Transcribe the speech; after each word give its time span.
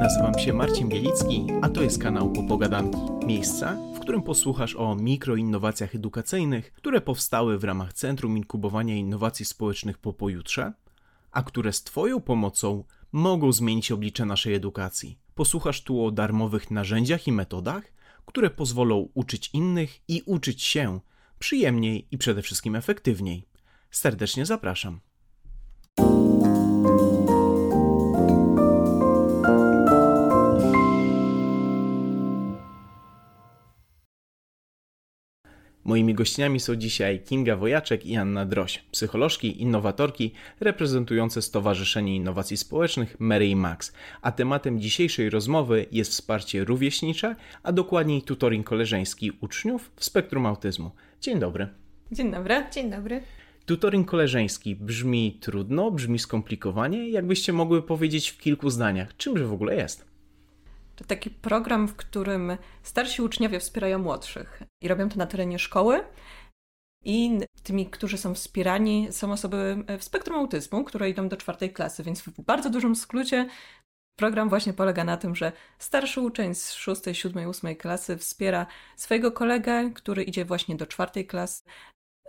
Nazywam 0.00 0.38
się 0.38 0.52
Marcin 0.52 0.88
Bielicki, 0.88 1.46
a 1.62 1.68
to 1.68 1.82
jest 1.82 2.02
kanał 2.02 2.32
Opogadanki. 2.38 3.26
Miejsca, 3.26 3.76
w 3.94 4.00
którym 4.00 4.22
posłuchasz 4.22 4.76
o 4.76 4.94
mikroinnowacjach 4.94 5.94
edukacyjnych, 5.94 6.72
które 6.72 7.00
powstały 7.00 7.58
w 7.58 7.64
ramach 7.64 7.92
Centrum 7.92 8.36
Inkubowania 8.36 8.96
Innowacji 8.96 9.44
Społecznych 9.44 9.98
po 9.98 10.12
pojutrze, 10.12 10.72
a 11.30 11.42
które 11.42 11.72
z 11.72 11.82
Twoją 11.82 12.20
pomocą 12.20 12.84
mogą 13.12 13.52
zmienić 13.52 13.92
oblicze 13.92 14.24
naszej 14.24 14.54
edukacji. 14.54 15.18
Posłuchasz 15.34 15.82
tu 15.82 16.04
o 16.04 16.10
darmowych 16.10 16.70
narzędziach 16.70 17.26
i 17.26 17.32
metodach, 17.32 17.92
które 18.26 18.50
pozwolą 18.50 19.08
uczyć 19.14 19.50
innych 19.52 20.00
i 20.08 20.22
uczyć 20.26 20.62
się 20.62 21.00
przyjemniej 21.38 22.08
i 22.10 22.18
przede 22.18 22.42
wszystkim 22.42 22.76
efektywniej. 22.76 23.46
Serdecznie 23.90 24.46
zapraszam. 24.46 25.00
Moimi 35.84 36.14
gościniami 36.14 36.60
są 36.60 36.76
dzisiaj 36.76 37.20
Kinga 37.20 37.56
Wojaczek 37.56 38.06
i 38.06 38.16
Anna 38.16 38.46
Droś, 38.46 38.78
psycholożki, 38.92 39.62
innowatorki 39.62 40.32
reprezentujące 40.60 41.42
Stowarzyszenie 41.42 42.16
Innowacji 42.16 42.56
Społecznych 42.56 43.20
Mary 43.20 43.46
i 43.46 43.56
Max. 43.56 43.92
A 44.22 44.32
tematem 44.32 44.80
dzisiejszej 44.80 45.30
rozmowy 45.30 45.86
jest 45.92 46.10
wsparcie 46.10 46.64
rówieśnicze, 46.64 47.36
a 47.62 47.72
dokładniej 47.72 48.22
tutoring 48.22 48.66
koleżeński 48.66 49.32
uczniów 49.40 49.90
w 49.96 50.04
spektrum 50.04 50.46
autyzmu. 50.46 50.90
Dzień 51.20 51.38
dobry. 51.38 51.68
Dzień 52.12 52.30
dobry. 52.30 52.66
Dzień 52.72 52.90
dobry. 52.90 53.22
Tutoring 53.66 54.08
koleżeński 54.10 54.76
brzmi 54.76 55.38
trudno, 55.40 55.90
brzmi 55.90 56.18
skomplikowanie. 56.18 57.10
Jakbyście 57.10 57.52
mogły 57.52 57.82
powiedzieć 57.82 58.30
w 58.30 58.38
kilku 58.38 58.70
zdaniach, 58.70 59.16
czymże 59.16 59.46
w 59.46 59.52
ogóle 59.52 59.76
jest? 59.76 60.09
To 61.00 61.04
taki 61.04 61.30
program, 61.30 61.88
w 61.88 61.96
którym 61.96 62.56
starsi 62.82 63.22
uczniowie 63.22 63.60
wspierają 63.60 63.98
młodszych 63.98 64.62
i 64.82 64.88
robią 64.88 65.08
to 65.08 65.16
na 65.16 65.26
terenie 65.26 65.58
szkoły. 65.58 66.04
I 67.04 67.38
tymi, 67.62 67.90
którzy 67.90 68.18
są 68.18 68.34
wspierani, 68.34 69.08
są 69.10 69.32
osoby 69.32 69.84
w 69.98 70.04
spektrum 70.04 70.38
autyzmu, 70.38 70.84
które 70.84 71.10
idą 71.10 71.28
do 71.28 71.36
czwartej 71.36 71.72
klasy, 71.72 72.02
więc 72.02 72.20
w 72.22 72.40
bardzo 72.40 72.70
dużym 72.70 72.96
skrócie 72.96 73.48
program 74.16 74.48
właśnie 74.48 74.72
polega 74.72 75.04
na 75.04 75.16
tym, 75.16 75.36
że 75.36 75.52
starszy 75.78 76.20
uczeń 76.20 76.54
z 76.54 76.72
szóstej, 76.72 77.14
siódmej, 77.14 77.46
ósmej 77.46 77.76
klasy 77.76 78.16
wspiera 78.16 78.66
swojego 78.96 79.32
kolegę, 79.32 79.90
który 79.94 80.22
idzie 80.22 80.44
właśnie 80.44 80.76
do 80.76 80.86
czwartej 80.86 81.26
klasy. 81.26 81.62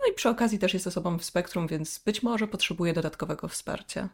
No 0.00 0.06
i 0.12 0.14
przy 0.14 0.28
okazji 0.28 0.58
też 0.58 0.74
jest 0.74 0.86
osobą 0.86 1.18
w 1.18 1.24
spektrum, 1.24 1.66
więc 1.66 1.98
być 1.98 2.22
może 2.22 2.48
potrzebuje 2.48 2.92
dodatkowego 2.92 3.48
wsparcia. 3.48 4.08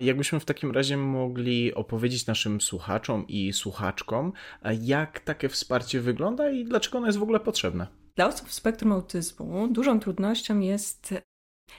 Jakbyśmy 0.00 0.40
w 0.40 0.44
takim 0.44 0.70
razie 0.70 0.96
mogli 0.96 1.74
opowiedzieć 1.74 2.26
naszym 2.26 2.60
słuchaczom 2.60 3.26
i 3.28 3.52
słuchaczkom, 3.52 4.32
jak 4.80 5.20
takie 5.20 5.48
wsparcie 5.48 6.00
wygląda 6.00 6.50
i 6.50 6.64
dlaczego 6.64 6.98
ono 6.98 7.06
jest 7.06 7.18
w 7.18 7.22
ogóle 7.22 7.40
potrzebne? 7.40 7.86
Dla 8.16 8.28
osób 8.28 8.48
w 8.48 8.54
spektrum 8.54 8.92
autyzmu 8.92 9.68
dużą 9.68 10.00
trudnością 10.00 10.60
jest 10.60 11.14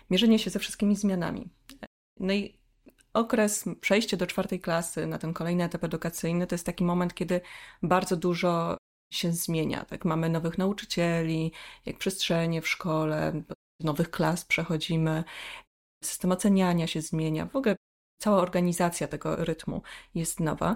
mierzenie 0.10 0.40
się 0.40 0.50
ze 0.50 0.60
wszystkimi 0.60 0.96
zmianami. 0.96 1.50
No 2.20 2.34
i 2.34 2.58
okres 3.14 3.66
przejście 3.82 4.18
do 4.18 4.28
czwartej 4.28 4.60
klasy 4.60 5.08
na 5.08 5.18
ten 5.18 5.34
kolejny 5.34 5.64
etap 5.64 5.84
edukacyjny 5.84 6.48
to 6.48 6.56
jest 6.56 6.66
taki 6.66 6.84
moment, 6.84 7.14
kiedy 7.14 7.42
bardzo 7.84 8.18
dużo 8.18 8.78
się 9.14 9.32
zmienia. 9.32 9.86
Tak, 9.86 10.06
mamy 10.06 10.30
nowych 10.30 10.58
nauczycieli, 10.58 11.52
jak 11.86 11.98
przestrzenie 11.98 12.62
w 12.62 12.68
szkole, 12.68 13.44
nowych 13.80 14.12
klas 14.12 14.46
przechodzimy, 14.46 15.24
system 16.04 16.32
oceniania 16.32 16.88
się 16.88 17.02
zmienia. 17.02 17.46
W 17.46 17.56
ogóle 17.56 17.76
cała 18.22 18.38
organizacja 18.38 19.08
tego 19.08 19.36
rytmu 19.36 19.82
jest 20.16 20.40
nowa. 20.40 20.76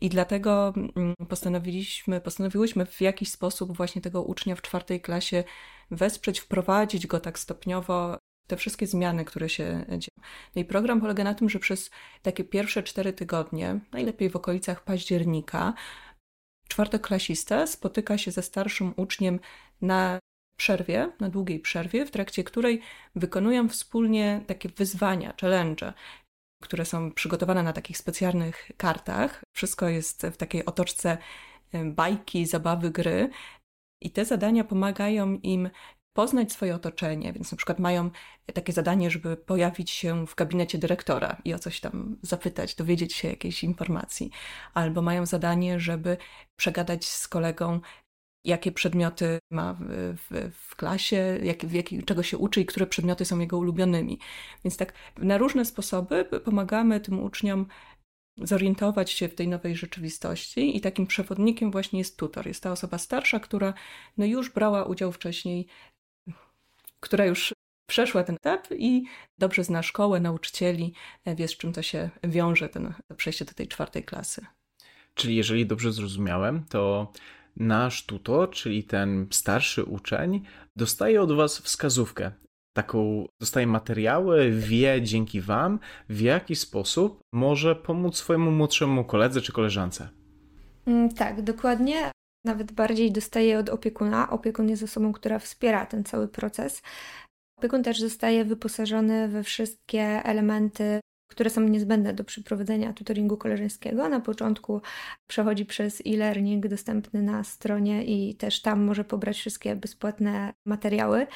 I 0.00 0.08
dlatego 0.08 0.72
mm, 0.76 1.14
postanowiliśmy, 1.28 2.20
postanowiłyśmy 2.20 2.86
w 2.86 3.00
jakiś 3.00 3.30
sposób 3.30 3.76
właśnie 3.76 4.02
tego 4.02 4.22
ucznia 4.22 4.56
w 4.56 4.62
czwartej 4.62 5.00
klasie 5.00 5.44
wesprzeć, 5.90 6.40
wprowadzić 6.40 7.06
go 7.06 7.20
tak 7.20 7.38
stopniowo 7.38 8.18
te 8.46 8.56
wszystkie 8.56 8.86
zmiany, 8.86 9.24
które 9.24 9.48
się 9.48 9.84
dzieją. 9.88 10.28
No 10.56 10.62
i 10.62 10.64
program 10.64 11.00
polega 11.00 11.24
na 11.24 11.34
tym, 11.34 11.48
że 11.48 11.58
przez 11.58 11.90
takie 12.22 12.44
pierwsze 12.44 12.82
cztery 12.82 13.12
tygodnie, 13.12 13.80
najlepiej 13.92 14.30
w 14.30 14.36
okolicach 14.36 14.84
października, 14.84 15.74
czwartoklasista 16.68 17.66
spotyka 17.66 18.18
się 18.18 18.30
ze 18.30 18.42
starszym 18.42 18.94
uczniem 18.96 19.40
na 19.80 20.18
przerwie, 20.60 21.12
na 21.20 21.28
długiej 21.28 21.60
przerwie, 21.60 22.06
w 22.06 22.10
trakcie 22.10 22.44
której 22.44 22.80
wykonują 23.14 23.68
wspólnie 23.68 24.44
takie 24.46 24.68
wyzwania, 24.68 25.34
challenge, 25.40 25.92
które 26.62 26.84
są 26.84 27.12
przygotowane 27.12 27.62
na 27.62 27.72
takich 27.72 27.98
specjalnych 27.98 28.70
kartach. 28.76 29.42
Wszystko 29.56 29.88
jest 29.88 30.26
w 30.26 30.36
takiej 30.36 30.64
otoczce 30.64 31.18
bajki, 31.84 32.46
zabawy, 32.46 32.90
gry. 32.90 33.30
I 34.02 34.10
te 34.10 34.24
zadania 34.24 34.64
pomagają 34.64 35.38
im 35.42 35.70
poznać 36.12 36.52
swoje 36.52 36.74
otoczenie, 36.74 37.32
więc 37.32 37.52
na 37.52 37.56
przykład 37.56 37.78
mają 37.78 38.10
takie 38.54 38.72
zadanie, 38.72 39.10
żeby 39.10 39.36
pojawić 39.36 39.90
się 39.90 40.26
w 40.26 40.34
gabinecie 40.34 40.78
dyrektora 40.78 41.36
i 41.44 41.54
o 41.54 41.58
coś 41.58 41.80
tam 41.80 42.16
zapytać, 42.22 42.74
dowiedzieć 42.74 43.14
się 43.14 43.28
jakiejś 43.28 43.64
informacji, 43.64 44.30
albo 44.74 45.02
mają 45.02 45.26
zadanie, 45.26 45.80
żeby 45.80 46.16
przegadać 46.56 47.08
z 47.08 47.28
kolegą 47.28 47.80
jakie 48.44 48.72
przedmioty 48.72 49.38
ma 49.50 49.76
w, 49.80 50.14
w, 50.30 50.54
w 50.54 50.76
klasie, 50.76 51.38
jak, 51.42 51.66
w 51.66 52.04
czego 52.04 52.22
się 52.22 52.38
uczy 52.38 52.60
i 52.60 52.66
które 52.66 52.86
przedmioty 52.86 53.24
są 53.24 53.38
jego 53.38 53.58
ulubionymi. 53.58 54.18
Więc 54.64 54.76
tak 54.76 54.92
na 55.18 55.38
różne 55.38 55.64
sposoby 55.64 56.24
pomagamy 56.24 57.00
tym 57.00 57.22
uczniom 57.22 57.66
zorientować 58.38 59.10
się 59.10 59.28
w 59.28 59.34
tej 59.34 59.48
nowej 59.48 59.76
rzeczywistości 59.76 60.76
i 60.76 60.80
takim 60.80 61.06
przewodnikiem 61.06 61.70
właśnie 61.70 61.98
jest 61.98 62.16
tutor. 62.16 62.46
Jest 62.46 62.62
ta 62.62 62.72
osoba 62.72 62.98
starsza, 62.98 63.40
która 63.40 63.74
no 64.16 64.24
już 64.24 64.50
brała 64.50 64.84
udział 64.84 65.12
wcześniej, 65.12 65.66
która 67.00 67.24
już 67.24 67.54
przeszła 67.90 68.24
ten 68.24 68.36
etap 68.36 68.68
i 68.76 69.04
dobrze 69.38 69.64
zna 69.64 69.82
szkołę, 69.82 70.20
nauczycieli, 70.20 70.94
wie 71.26 71.48
z 71.48 71.56
czym 71.56 71.72
to 71.72 71.82
się 71.82 72.10
wiąże, 72.24 72.68
ten, 72.68 72.94
to 73.08 73.14
przejście 73.14 73.44
do 73.44 73.52
tej 73.52 73.68
czwartej 73.68 74.04
klasy. 74.04 74.46
Czyli 75.14 75.36
jeżeli 75.36 75.66
dobrze 75.66 75.92
zrozumiałem, 75.92 76.64
to 76.64 77.12
nasz 77.56 78.06
tutor, 78.06 78.50
czyli 78.50 78.84
ten 78.84 79.26
starszy 79.30 79.84
uczeń, 79.84 80.42
dostaje 80.76 81.22
od 81.22 81.32
Was 81.32 81.58
wskazówkę. 81.58 82.32
Taką 82.76 83.26
dostaje 83.40 83.66
materiały, 83.66 84.50
wie 84.50 85.02
dzięki 85.02 85.40
Wam, 85.40 85.78
w 86.08 86.20
jaki 86.20 86.56
sposób 86.56 87.20
może 87.32 87.76
pomóc 87.76 88.16
swojemu 88.16 88.50
młodszemu 88.50 89.04
koledze 89.04 89.40
czy 89.40 89.52
koleżance. 89.52 90.08
Mm, 90.86 91.14
tak, 91.14 91.42
dokładnie. 91.42 92.10
Nawet 92.44 92.72
bardziej 92.72 93.12
dostaje 93.12 93.58
od 93.58 93.68
opiekuna. 93.68 94.30
Opiekun 94.30 94.68
jest 94.68 94.82
osobą, 94.82 95.12
która 95.12 95.38
wspiera 95.38 95.86
ten 95.86 96.04
cały 96.04 96.28
proces. 96.28 96.82
Opiekun 97.58 97.82
też 97.82 98.00
zostaje 98.00 98.44
wyposażony 98.44 99.28
we 99.28 99.42
wszystkie 99.42 100.02
elementy 100.02 101.00
które 101.30 101.50
są 101.50 101.60
niezbędne 101.60 102.14
do 102.14 102.24
przeprowadzenia 102.24 102.92
tutoringu 102.92 103.36
koleżeńskiego. 103.36 104.08
Na 104.08 104.20
początku 104.20 104.82
przechodzi 105.26 105.66
przez 105.66 106.02
e-learning 106.06 106.68
dostępny 106.68 107.22
na 107.22 107.44
stronie 107.44 108.04
i 108.04 108.34
też 108.34 108.62
tam 108.62 108.84
może 108.84 109.04
pobrać 109.04 109.36
wszystkie 109.36 109.76
bezpłatne 109.76 110.52
materiały 110.66 111.26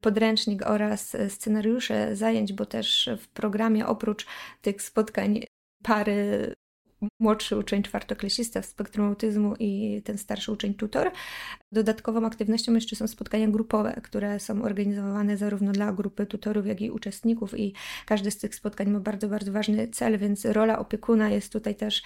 podręcznik 0.00 0.66
oraz 0.66 1.16
scenariusze 1.28 2.16
zajęć, 2.16 2.52
bo 2.52 2.66
też 2.66 3.10
w 3.18 3.28
programie 3.28 3.86
oprócz 3.86 4.26
tych 4.60 4.82
spotkań 4.82 5.40
pary 5.82 6.52
młodszy 7.20 7.56
uczeń 7.56 7.82
czwartoklasista 7.82 8.60
w 8.60 8.66
spektrum 8.66 9.06
autyzmu 9.06 9.54
i 9.58 10.02
ten 10.04 10.18
starszy 10.18 10.52
uczeń 10.52 10.74
tutor. 10.74 11.10
Dodatkową 11.72 12.26
aktywnością 12.26 12.74
jeszcze 12.74 12.96
są 12.96 13.08
spotkania 13.08 13.48
grupowe, 13.48 14.00
które 14.02 14.40
są 14.40 14.62
organizowane 14.62 15.36
zarówno 15.36 15.72
dla 15.72 15.92
grupy 15.92 16.26
tutorów, 16.26 16.66
jak 16.66 16.80
i 16.80 16.90
uczestników 16.90 17.58
i 17.58 17.74
każde 18.06 18.30
z 18.30 18.38
tych 18.38 18.54
spotkań 18.54 18.90
ma 18.90 19.00
bardzo, 19.00 19.28
bardzo 19.28 19.52
ważny 19.52 19.88
cel, 19.88 20.18
więc 20.18 20.44
rola 20.44 20.78
opiekuna 20.78 21.30
jest 21.30 21.52
tutaj 21.52 21.74
też 21.74 22.02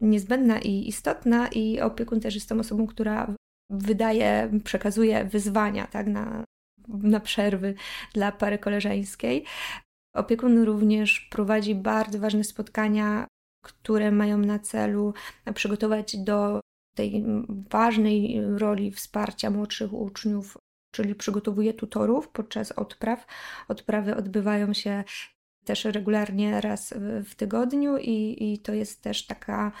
niezbędna 0.00 0.58
i 0.58 0.88
istotna 0.88 1.48
i 1.48 1.80
opiekun 1.80 2.20
też 2.20 2.34
jest 2.34 2.48
tą 2.48 2.60
osobą, 2.60 2.86
która 2.86 3.34
wydaje, 3.70 4.50
przekazuje 4.64 5.24
wyzwania 5.24 5.86
tak, 5.86 6.06
na, 6.06 6.44
na 6.88 7.20
przerwy 7.20 7.74
dla 8.14 8.32
pary 8.32 8.58
koleżeńskiej. 8.58 9.44
Opiekun 10.16 10.62
również 10.62 11.20
prowadzi 11.20 11.74
bardzo 11.74 12.18
ważne 12.18 12.44
spotkania 12.44 13.26
które 13.64 14.10
mają 14.10 14.38
na 14.38 14.58
celu 14.58 15.14
przygotować 15.54 16.16
do 16.16 16.60
tej 16.96 17.24
ważnej 17.70 18.40
roli 18.56 18.92
wsparcia 18.92 19.50
młodszych 19.50 19.92
uczniów, 19.92 20.58
czyli 20.94 21.14
przygotowuje 21.14 21.74
tutorów 21.74 22.28
podczas 22.28 22.72
odpraw. 22.72 23.26
Odprawy 23.68 24.16
odbywają 24.16 24.72
się 24.72 25.04
też 25.64 25.84
regularnie 25.84 26.60
raz 26.60 26.94
w 27.24 27.34
tygodniu 27.34 27.96
i, 27.96 28.36
i 28.52 28.58
to 28.58 28.74
jest 28.74 29.02
też 29.02 29.26
taka, 29.26 29.72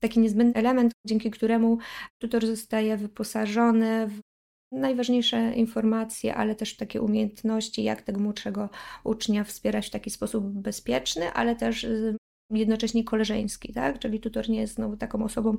taki 0.00 0.20
niezbędny 0.20 0.60
element, 0.60 0.92
dzięki 1.06 1.30
któremu 1.30 1.78
tutor 2.22 2.46
zostaje 2.46 2.96
wyposażony 2.96 4.06
w 4.06 4.20
najważniejsze 4.72 5.52
informacje, 5.54 6.34
ale 6.34 6.54
też 6.54 6.76
takie 6.76 7.02
umiejętności, 7.02 7.82
jak 7.82 8.02
tego 8.02 8.20
młodszego 8.20 8.68
ucznia 9.04 9.44
wspierać 9.44 9.86
w 9.86 9.90
taki 9.90 10.10
sposób 10.10 10.44
bezpieczny, 10.44 11.32
ale 11.32 11.56
też 11.56 11.86
jednocześnie 12.50 13.04
koleżeński, 13.04 13.72
tak? 13.72 13.98
Czyli 13.98 14.20
tutor 14.20 14.48
nie 14.48 14.60
jest 14.60 14.74
znowu 14.74 14.96
taką 14.96 15.24
osobą, 15.24 15.56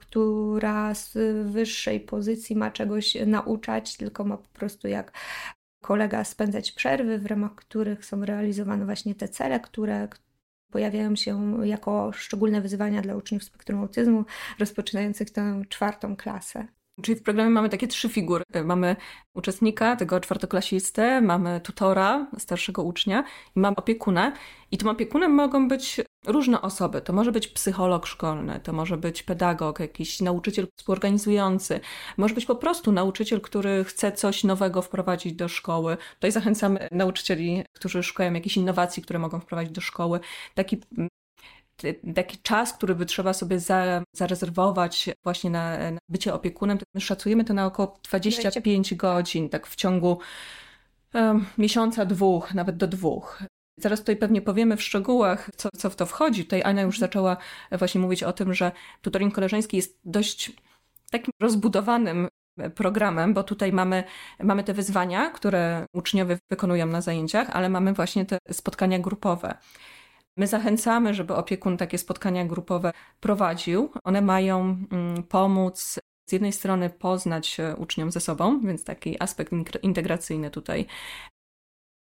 która 0.00 0.94
z 0.94 1.12
wyższej 1.46 2.00
pozycji 2.00 2.56
ma 2.56 2.70
czegoś 2.70 3.14
nauczać, 3.26 3.96
tylko 3.96 4.24
ma 4.24 4.36
po 4.36 4.48
prostu 4.48 4.88
jak 4.88 5.12
kolega 5.82 6.24
spędzać 6.24 6.72
przerwy, 6.72 7.18
w 7.18 7.26
ramach 7.26 7.54
których 7.54 8.04
są 8.04 8.24
realizowane 8.24 8.84
właśnie 8.84 9.14
te 9.14 9.28
cele, 9.28 9.60
które 9.60 10.08
pojawiają 10.72 11.16
się 11.16 11.66
jako 11.66 12.12
szczególne 12.12 12.60
wyzwania 12.60 13.02
dla 13.02 13.16
uczniów 13.16 13.44
spektrum 13.44 13.80
autyzmu 13.80 14.24
rozpoczynających 14.58 15.30
tę 15.30 15.62
czwartą 15.68 16.16
klasę. 16.16 16.68
Czyli 17.02 17.18
w 17.18 17.22
programie 17.22 17.50
mamy 17.50 17.68
takie 17.68 17.88
trzy 17.88 18.08
figury. 18.08 18.44
Mamy 18.64 18.96
uczestnika, 19.34 19.96
tego 19.96 20.20
czwartoklasistę, 20.20 21.20
mamy 21.20 21.60
tutora, 21.60 22.26
starszego 22.38 22.82
ucznia 22.82 23.24
i 23.56 23.60
mamy 23.60 23.76
opiekunę. 23.76 24.32
I 24.70 24.78
tym 24.78 24.88
opiekunem 24.88 25.34
mogą 25.34 25.68
być 25.68 26.00
różne 26.26 26.62
osoby. 26.62 27.00
To 27.00 27.12
może 27.12 27.32
być 27.32 27.48
psycholog 27.48 28.06
szkolny, 28.06 28.60
to 28.60 28.72
może 28.72 28.96
być 28.96 29.22
pedagog, 29.22 29.80
jakiś 29.80 30.20
nauczyciel 30.20 30.66
współorganizujący, 30.76 31.80
może 32.16 32.34
być 32.34 32.46
po 32.46 32.56
prostu 32.56 32.92
nauczyciel, 32.92 33.40
który 33.40 33.84
chce 33.84 34.12
coś 34.12 34.44
nowego 34.44 34.82
wprowadzić 34.82 35.32
do 35.32 35.48
szkoły. 35.48 35.96
Tutaj 36.14 36.32
zachęcamy 36.32 36.88
nauczycieli, 36.90 37.64
którzy 37.72 38.02
szukają 38.02 38.32
jakichś 38.32 38.56
innowacji, 38.56 39.02
które 39.02 39.18
mogą 39.18 39.40
wprowadzić 39.40 39.72
do 39.72 39.80
szkoły. 39.80 40.20
Taki 40.54 40.80
taki 42.14 42.38
czas, 42.38 42.72
który 42.72 42.94
by 42.94 43.06
trzeba 43.06 43.32
sobie 43.32 43.60
za, 43.60 44.02
zarezerwować 44.12 45.10
właśnie 45.24 45.50
na, 45.50 45.90
na, 45.90 45.98
bycie 46.08 46.34
opiekunem, 46.34 46.78
my 46.94 47.00
szacujemy 47.00 47.44
to 47.44 47.54
na 47.54 47.66
około 47.66 47.98
25 48.04 48.94
godzin, 48.94 49.48
tak 49.48 49.66
w 49.66 49.76
ciągu 49.76 50.18
um, 51.14 51.46
miesiąca, 51.58 52.04
dwóch, 52.04 52.54
nawet 52.54 52.76
do 52.76 52.86
dwóch. 52.86 53.42
Zaraz 53.76 54.00
tutaj 54.00 54.16
pewnie 54.16 54.42
powiemy 54.42 54.76
w 54.76 54.82
szczegółach, 54.82 55.50
co, 55.56 55.68
co 55.76 55.90
w 55.90 55.96
to 55.96 56.06
wchodzi. 56.06 56.44
Tutaj 56.44 56.62
Ania 56.62 56.82
już 56.82 56.96
mhm. 56.96 57.10
zaczęła 57.10 57.36
właśnie 57.72 58.00
mówić 58.00 58.22
o 58.22 58.32
tym, 58.32 58.54
że 58.54 58.72
tutoring 59.02 59.34
koleżeński 59.34 59.76
jest 59.76 60.00
dość 60.04 60.52
takim 61.10 61.32
rozbudowanym 61.40 62.28
programem, 62.74 63.34
bo 63.34 63.42
tutaj 63.42 63.72
mamy, 63.72 64.04
mamy 64.40 64.64
te 64.64 64.74
wyzwania, 64.74 65.30
które 65.30 65.86
uczniowie 65.92 66.38
wykonują 66.50 66.86
na 66.86 67.00
zajęciach, 67.00 67.50
ale 67.50 67.68
mamy 67.68 67.92
właśnie 67.92 68.26
te 68.26 68.38
spotkania 68.50 68.98
grupowe. 68.98 69.54
My 70.36 70.46
zachęcamy, 70.46 71.14
żeby 71.14 71.34
opiekun 71.34 71.76
takie 71.76 71.98
spotkania 71.98 72.44
grupowe 72.44 72.92
prowadził. 73.20 73.90
One 74.04 74.20
mają 74.22 74.86
mm, 74.90 75.22
pomóc 75.22 75.98
z 76.28 76.32
jednej 76.32 76.52
strony 76.52 76.90
poznać 76.90 77.56
uczniom 77.76 78.10
ze 78.10 78.20
sobą, 78.20 78.60
więc 78.60 78.84
taki 78.84 79.22
aspekt 79.22 79.52
integracyjny 79.82 80.50
tutaj 80.50 80.86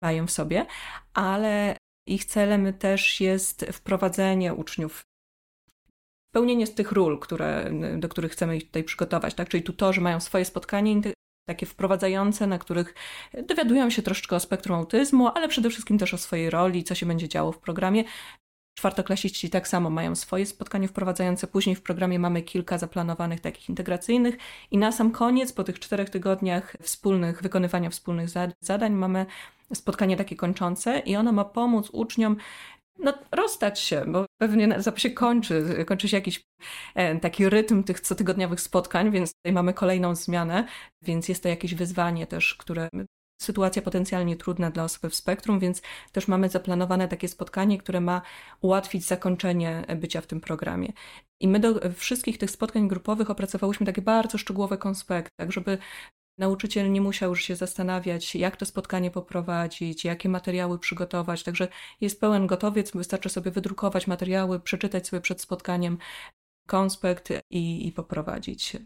mają 0.04 0.28
w 0.28 0.32
sobie, 0.32 0.66
ale 1.14 1.78
ich 2.08 2.26
celem 2.26 2.74
też 2.74 3.22
jest 3.22 3.66
wprowadzenie 3.72 4.54
uczniów 4.54 5.04
pełnienie 6.36 6.68
z 6.68 6.76
tych 6.76 6.92
ról, 6.92 7.20
które, 7.20 7.72
do 7.98 8.10
których 8.10 8.32
chcemy 8.32 8.58
ich 8.58 8.66
tutaj 8.66 8.84
przygotować, 8.84 9.34
tak? 9.34 9.50
Czyli 9.50 9.64
tutorzy 9.64 10.02
mają 10.02 10.20
swoje 10.20 10.46
spotkanie 10.46 10.92
takie 11.46 11.66
wprowadzające, 11.66 12.48
na 12.48 12.60
których 12.60 12.94
dowiadują 13.48 13.90
się 13.90 14.02
troszeczkę 14.02 14.36
o 14.36 14.40
spektrum 14.40 14.78
autyzmu, 14.78 15.28
ale 15.28 15.48
przede 15.48 15.70
wszystkim 15.70 15.98
też 15.98 16.14
o 16.14 16.18
swojej 16.18 16.50
roli, 16.50 16.84
co 16.84 16.96
się 16.96 17.06
będzie 17.06 17.30
działo 17.30 17.52
w 17.52 17.60
programie. 17.60 18.04
Czwartoklasiści 18.78 19.50
tak 19.50 19.68
samo 19.68 19.90
mają 19.90 20.16
swoje 20.16 20.46
spotkanie 20.46 20.88
wprowadzające. 20.88 21.48
Później 21.48 21.76
w 21.76 21.82
programie 21.82 22.20
mamy 22.20 22.42
kilka 22.42 22.78
zaplanowanych 22.78 23.40
takich 23.40 23.70
integracyjnych 23.70 24.38
i 24.72 24.78
na 24.78 24.92
sam 24.92 25.12
koniec, 25.12 25.54
po 25.54 25.64
tych 25.64 25.80
czterech 25.80 26.10
tygodniach 26.10 26.76
wspólnych, 26.82 27.42
wykonywania 27.42 27.90
wspólnych 27.90 28.30
zadań, 28.62 28.94
mamy 28.94 29.26
spotkanie 29.74 30.18
takie 30.18 30.36
kończące 30.36 31.00
i 31.00 31.16
ono 31.16 31.32
ma 31.32 31.46
pomóc 31.46 31.90
uczniom 31.92 32.38
no, 33.00 33.14
rozstać 33.32 33.80
się, 33.80 34.06
bo 34.08 34.26
pewnie 34.42 34.78
się 34.96 35.10
kończy, 35.10 35.86
kończy 35.88 36.10
się 36.10 36.18
jakiś 36.18 36.44
e, 36.96 37.20
taki 37.20 37.50
rytm 37.50 37.84
tych 37.84 38.02
cotygodniowych 38.02 38.62
spotkań, 38.62 39.12
więc 39.12 39.34
tutaj 39.34 39.54
mamy 39.54 39.74
kolejną 39.74 40.16
zmianę, 40.16 40.68
więc 41.02 41.30
jest 41.30 41.44
to 41.44 41.50
jakieś 41.50 41.76
wyzwanie 41.76 42.28
też, 42.28 42.56
które 42.56 42.90
sytuacja 43.42 43.82
potencjalnie 43.82 44.36
trudna 44.36 44.72
dla 44.72 44.84
osoby 44.84 45.10
w 45.10 45.16
spektrum, 45.16 45.60
więc 45.60 45.82
też 46.12 46.28
mamy 46.28 46.50
zaplanowane 46.50 47.08
takie 47.08 47.28
spotkanie, 47.28 47.78
które 47.78 48.02
ma 48.02 48.22
ułatwić 48.62 49.06
zakończenie 49.06 49.86
bycia 49.96 50.22
w 50.22 50.28
tym 50.28 50.42
programie. 50.42 50.94
I 51.42 51.48
my 51.48 51.60
do 51.60 51.94
wszystkich 51.94 52.38
tych 52.38 52.52
spotkań 52.52 52.88
grupowych 52.88 53.30
opracowałyśmy 53.30 53.86
takie 53.86 54.02
bardzo 54.02 54.38
szczegółowe 54.38 54.78
konspekty, 54.78 55.32
tak 55.40 55.52
żeby 55.52 55.78
Nauczyciel 56.38 56.92
nie 56.92 57.02
musiał 57.02 57.30
już 57.30 57.44
się 57.44 57.56
zastanawiać, 57.56 58.36
jak 58.36 58.58
to 58.58 58.66
spotkanie 58.66 59.12
poprowadzić, 59.12 60.06
jakie 60.06 60.30
materiały 60.30 60.80
przygotować. 60.80 61.44
Także 61.44 61.68
jest 62.02 62.22
pełen 62.22 62.48
gotowiec, 62.48 62.92
wystarczy 62.92 63.30
sobie 63.30 63.52
wydrukować 63.52 64.08
materiały, 64.08 64.60
przeczytać 64.60 65.08
sobie 65.08 65.22
przed 65.22 65.42
spotkaniem 65.42 65.98
konspekt 66.68 67.30
i, 67.50 67.88
i 67.88 67.92
poprowadzić. 67.92 68.78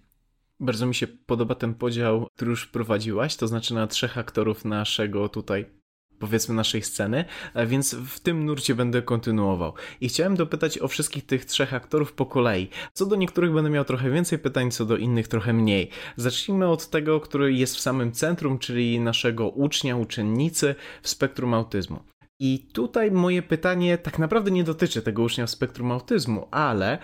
Bardzo 0.59 0.85
mi 0.85 0.95
się 0.95 1.07
podoba 1.07 1.55
ten 1.55 1.75
podział, 1.75 2.27
który 2.35 2.49
już 2.49 2.63
wprowadziłaś, 2.63 3.35
to 3.35 3.47
znaczy 3.47 3.73
na 3.73 3.87
trzech 3.87 4.17
aktorów 4.17 4.65
naszego 4.65 5.29
tutaj 5.29 5.78
powiedzmy 6.19 6.55
naszej 6.55 6.81
sceny, 6.81 7.25
więc 7.67 7.95
w 7.95 8.19
tym 8.19 8.45
nurcie 8.45 8.75
będę 8.75 9.01
kontynuował. 9.01 9.73
I 10.01 10.09
chciałem 10.09 10.35
dopytać 10.35 10.79
o 10.79 10.87
wszystkich 10.87 11.25
tych 11.25 11.45
trzech 11.45 11.73
aktorów 11.73 12.13
po 12.13 12.25
kolei. 12.25 12.69
Co 12.93 13.05
do 13.05 13.15
niektórych 13.15 13.53
będę 13.53 13.69
miał 13.69 13.85
trochę 13.85 14.11
więcej 14.11 14.39
pytań, 14.39 14.71
co 14.71 14.85
do 14.85 14.97
innych 14.97 15.27
trochę 15.27 15.53
mniej. 15.53 15.89
Zacznijmy 16.15 16.67
od 16.67 16.89
tego, 16.89 17.19
który 17.19 17.53
jest 17.53 17.75
w 17.75 17.79
samym 17.79 18.11
centrum, 18.11 18.59
czyli 18.59 18.99
naszego 18.99 19.49
ucznia, 19.49 19.97
uczennicy 19.97 20.75
w 21.01 21.09
spektrum 21.09 21.53
autyzmu. 21.53 21.99
I 22.39 22.59
tutaj 22.73 23.11
moje 23.11 23.41
pytanie 23.41 23.97
tak 23.97 24.19
naprawdę 24.19 24.51
nie 24.51 24.63
dotyczy 24.63 25.01
tego 25.01 25.23
ucznia 25.23 25.45
w 25.45 25.49
spektrum 25.49 25.91
autyzmu, 25.91 26.47
ale 26.51 26.97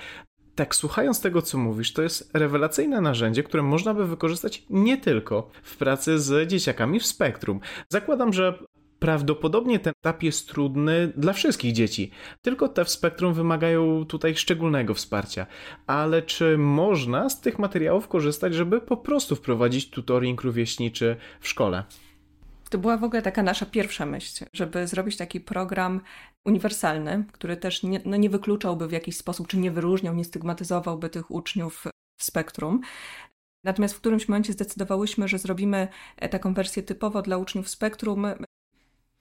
tak 0.55 0.75
słuchając 0.75 1.21
tego, 1.21 1.41
co 1.41 1.57
mówisz, 1.57 1.93
to 1.93 2.01
jest 2.01 2.29
rewelacyjne 2.33 3.01
narzędzie, 3.01 3.43
które 3.43 3.63
można 3.63 3.93
by 3.93 4.07
wykorzystać 4.07 4.63
nie 4.69 4.97
tylko 4.97 5.49
w 5.63 5.77
pracy 5.77 6.19
z 6.19 6.49
dzieciakami 6.49 6.99
w 6.99 7.05
spektrum. 7.05 7.59
Zakładam, 7.89 8.33
że 8.33 8.59
Prawdopodobnie 9.05 9.79
ten 9.79 9.93
etap 10.01 10.23
jest 10.23 10.47
trudny 10.49 11.13
dla 11.17 11.33
wszystkich 11.33 11.73
dzieci, 11.73 12.11
tylko 12.41 12.69
te 12.69 12.85
w 12.85 12.89
spektrum 12.89 13.33
wymagają 13.33 14.05
tutaj 14.05 14.35
szczególnego 14.35 14.93
wsparcia. 14.93 15.47
Ale 15.87 16.21
czy 16.21 16.57
można 16.57 17.29
z 17.29 17.41
tych 17.41 17.59
materiałów 17.59 18.07
korzystać, 18.07 18.53
żeby 18.53 18.81
po 18.81 18.97
prostu 18.97 19.35
wprowadzić 19.35 19.89
tutoring 19.89 20.41
rówieśniczy 20.41 21.15
w 21.39 21.47
szkole? 21.47 21.83
To 22.69 22.77
była 22.77 22.97
w 22.97 23.03
ogóle 23.03 23.21
taka 23.21 23.43
nasza 23.43 23.65
pierwsza 23.65 24.05
myśl, 24.05 24.45
żeby 24.53 24.87
zrobić 24.87 25.17
taki 25.17 25.41
program 25.41 26.01
uniwersalny, 26.45 27.25
który 27.31 27.57
też 27.57 27.83
nie, 27.83 28.01
no 28.05 28.17
nie 28.17 28.29
wykluczałby 28.29 28.87
w 28.87 28.91
jakiś 28.91 29.17
sposób, 29.17 29.47
czy 29.47 29.57
nie 29.57 29.71
wyróżniał, 29.71 30.15
nie 30.15 30.25
stygmatyzowałby 30.25 31.09
tych 31.09 31.31
uczniów 31.31 31.83
w 32.19 32.23
spektrum. 32.23 32.81
Natomiast 33.63 33.95
w 33.95 33.99
którymś 33.99 34.27
momencie 34.27 34.53
zdecydowałyśmy, 34.53 35.27
że 35.27 35.37
zrobimy 35.37 35.87
taką 36.31 36.53
wersję 36.53 36.83
typowo 36.83 37.21
dla 37.21 37.37
uczniów 37.37 37.69
spektrum, 37.69 38.27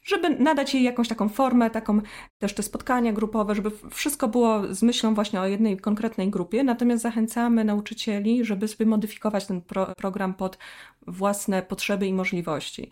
żeby 0.04 0.30
nadać 0.30 0.74
jej 0.74 0.82
jakąś 0.82 1.08
taką 1.08 1.28
formę, 1.28 1.70
taką 1.70 2.00
też 2.38 2.54
te 2.54 2.62
spotkania 2.62 3.12
grupowe, 3.12 3.54
żeby 3.54 3.70
wszystko 3.90 4.28
było 4.28 4.74
z 4.74 4.82
myślą 4.82 5.14
właśnie 5.14 5.40
o 5.40 5.46
jednej 5.46 5.76
konkretnej 5.76 6.30
grupie. 6.30 6.64
Natomiast 6.64 7.02
zachęcamy 7.02 7.64
nauczycieli, 7.64 8.44
żeby 8.44 8.68
sobie 8.68 8.86
modyfikować 8.86 9.46
ten 9.46 9.60
pro 9.60 9.86
program 9.96 10.34
pod 10.34 10.58
własne 11.06 11.62
potrzeby 11.62 12.06
i 12.06 12.12
możliwości. 12.12 12.90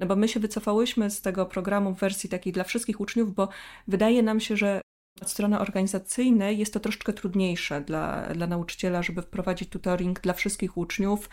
No 0.00 0.06
bo 0.06 0.16
my 0.16 0.28
się 0.28 0.40
wycofałyśmy 0.40 1.10
z 1.10 1.20
tego 1.20 1.46
programu 1.46 1.94
w 1.94 1.98
wersji 1.98 2.30
takiej 2.30 2.52
dla 2.52 2.64
wszystkich 2.64 3.00
uczniów, 3.00 3.34
bo 3.34 3.48
wydaje 3.88 4.22
nam 4.22 4.40
się, 4.40 4.56
że 4.56 4.80
od 5.22 5.30
strony 5.30 5.58
organizacyjnej 5.58 6.58
jest 6.58 6.74
to 6.74 6.80
troszeczkę 6.80 7.12
trudniejsze 7.12 7.80
dla, 7.80 8.22
dla 8.34 8.46
nauczyciela, 8.46 9.02
żeby 9.02 9.22
wprowadzić 9.22 9.68
tutoring 9.68 10.20
dla 10.20 10.32
wszystkich 10.32 10.76
uczniów 10.76 11.28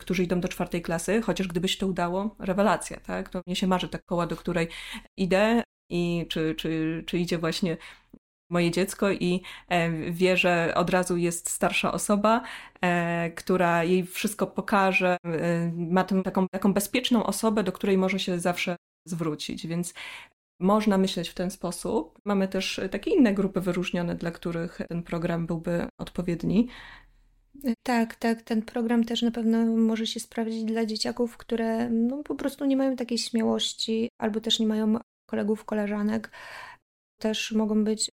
którzy 0.00 0.22
idą 0.22 0.40
do 0.40 0.48
czwartej 0.48 0.82
klasy, 0.82 1.22
chociaż 1.22 1.48
gdyby 1.48 1.68
się 1.68 1.78
to 1.78 1.86
udało, 1.86 2.36
rewelacja, 2.38 3.00
tak? 3.00 3.28
To 3.28 3.42
mnie 3.46 3.56
się 3.56 3.66
marzy 3.66 3.88
ta 3.88 3.98
koła, 3.98 4.26
do 4.26 4.36
której 4.36 4.68
idę 5.16 5.62
i 5.90 6.26
czy, 6.28 6.54
czy, 6.54 7.04
czy 7.06 7.18
idzie 7.18 7.38
właśnie 7.38 7.76
moje 8.50 8.70
dziecko 8.70 9.10
i 9.10 9.42
e, 9.68 9.90
wie, 10.12 10.36
że 10.36 10.72
od 10.76 10.90
razu 10.90 11.16
jest 11.16 11.50
starsza 11.50 11.92
osoba, 11.92 12.42
e, 12.80 13.30
która 13.30 13.84
jej 13.84 14.06
wszystko 14.06 14.46
pokaże, 14.46 15.16
e, 15.24 15.72
ma 15.76 16.04
tę 16.04 16.22
taką, 16.22 16.46
taką 16.48 16.72
bezpieczną 16.72 17.26
osobę, 17.26 17.62
do 17.62 17.72
której 17.72 17.98
może 17.98 18.18
się 18.18 18.40
zawsze 18.40 18.76
zwrócić, 19.06 19.66
więc 19.66 19.94
można 20.60 20.98
myśleć 20.98 21.28
w 21.28 21.34
ten 21.34 21.50
sposób. 21.50 22.18
Mamy 22.24 22.48
też 22.48 22.80
takie 22.90 23.10
inne 23.10 23.34
grupy 23.34 23.60
wyróżnione, 23.60 24.14
dla 24.14 24.30
których 24.30 24.78
ten 24.88 25.02
program 25.02 25.46
byłby 25.46 25.86
odpowiedni. 25.98 26.68
Tak, 27.82 28.14
tak. 28.14 28.42
Ten 28.42 28.62
program 28.62 29.04
też 29.04 29.22
na 29.22 29.30
pewno 29.30 29.66
może 29.66 30.06
się 30.06 30.20
sprawdzić 30.20 30.64
dla 30.64 30.86
dzieciaków, 30.86 31.36
które 31.36 31.90
no, 31.90 32.22
po 32.22 32.34
prostu 32.34 32.64
nie 32.64 32.76
mają 32.76 32.96
takiej 32.96 33.18
śmiałości 33.18 34.08
albo 34.18 34.40
też 34.40 34.60
nie 34.60 34.66
mają 34.66 34.96
kolegów, 35.26 35.64
koleżanek. 35.64 36.30
Też 37.20 37.52
mogą 37.52 37.84
być 37.84 38.10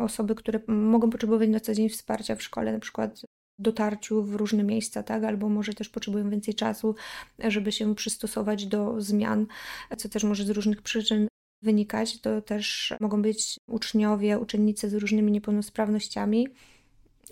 osoby, 0.00 0.34
które 0.34 0.60
mogą 0.68 1.10
potrzebować 1.10 1.48
na 1.48 1.60
co 1.60 1.74
dzień 1.74 1.88
wsparcia 1.88 2.36
w 2.36 2.42
szkole, 2.42 2.72
na 2.72 2.78
przykład 2.78 3.22
dotarciu 3.58 4.22
w 4.22 4.34
różne 4.34 4.64
miejsca, 4.64 5.02
tak? 5.02 5.24
Albo 5.24 5.48
może 5.48 5.74
też 5.74 5.88
potrzebują 5.88 6.30
więcej 6.30 6.54
czasu, 6.54 6.94
żeby 7.38 7.72
się 7.72 7.94
przystosować 7.94 8.66
do 8.66 9.00
zmian, 9.00 9.46
co 9.96 10.08
też 10.08 10.24
może 10.24 10.44
z 10.44 10.50
różnych 10.50 10.82
przyczyn 10.82 11.28
wynikać. 11.62 12.20
To 12.20 12.42
też 12.42 12.94
mogą 13.00 13.22
być 13.22 13.56
uczniowie, 13.66 14.38
uczennice 14.38 14.90
z 14.90 14.94
różnymi 14.94 15.32
niepełnosprawnościami. 15.32 16.48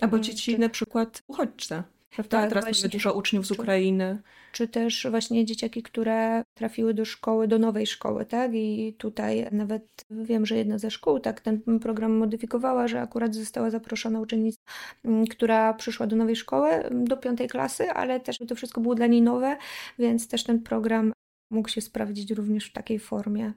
Albo 0.01 0.19
dzieci 0.19 0.51
czy... 0.51 0.57
na 0.57 0.69
przykład 0.69 1.23
uchodźcze. 1.27 1.83
Prawda? 2.09 2.41
Tak, 2.41 2.49
Teraz 2.49 2.65
właśnie. 2.65 2.81
mamy 2.81 2.91
dużo 2.91 3.13
uczniów 3.13 3.47
z 3.47 3.51
Ukrainy. 3.51 4.21
Czy 4.51 4.67
też 4.67 5.07
właśnie 5.09 5.45
dzieciaki, 5.45 5.83
które 5.83 6.43
trafiły 6.53 6.93
do 6.93 7.05
szkoły, 7.05 7.47
do 7.47 7.59
nowej 7.59 7.87
szkoły, 7.87 8.25
tak? 8.25 8.51
I 8.53 8.95
tutaj 8.97 9.47
nawet 9.51 10.05
wiem, 10.09 10.45
że 10.45 10.55
jedna 10.55 10.77
ze 10.77 10.91
szkół 10.91 11.19
tak 11.19 11.41
ten 11.41 11.79
program 11.81 12.17
modyfikowała, 12.17 12.87
że 12.87 13.01
akurat 13.01 13.35
została 13.35 13.69
zaproszona 13.69 14.19
uczennica, 14.19 14.57
mm, 15.05 15.27
która 15.27 15.73
przyszła 15.73 16.07
do 16.07 16.15
nowej 16.15 16.35
szkoły, 16.35 16.69
mm, 16.69 17.05
do 17.05 17.17
piątej 17.17 17.47
klasy, 17.47 17.91
ale 17.91 18.19
też 18.19 18.37
to 18.47 18.55
wszystko 18.55 18.81
było 18.81 18.95
dla 18.95 19.07
niej 19.07 19.21
nowe, 19.21 19.57
więc 19.99 20.27
też 20.27 20.43
ten 20.43 20.61
program 20.61 21.13
mógł 21.51 21.69
się 21.69 21.81
sprawdzić 21.81 22.31
również 22.31 22.69
w 22.69 22.73
takiej 22.73 22.99
formie. 22.99 23.53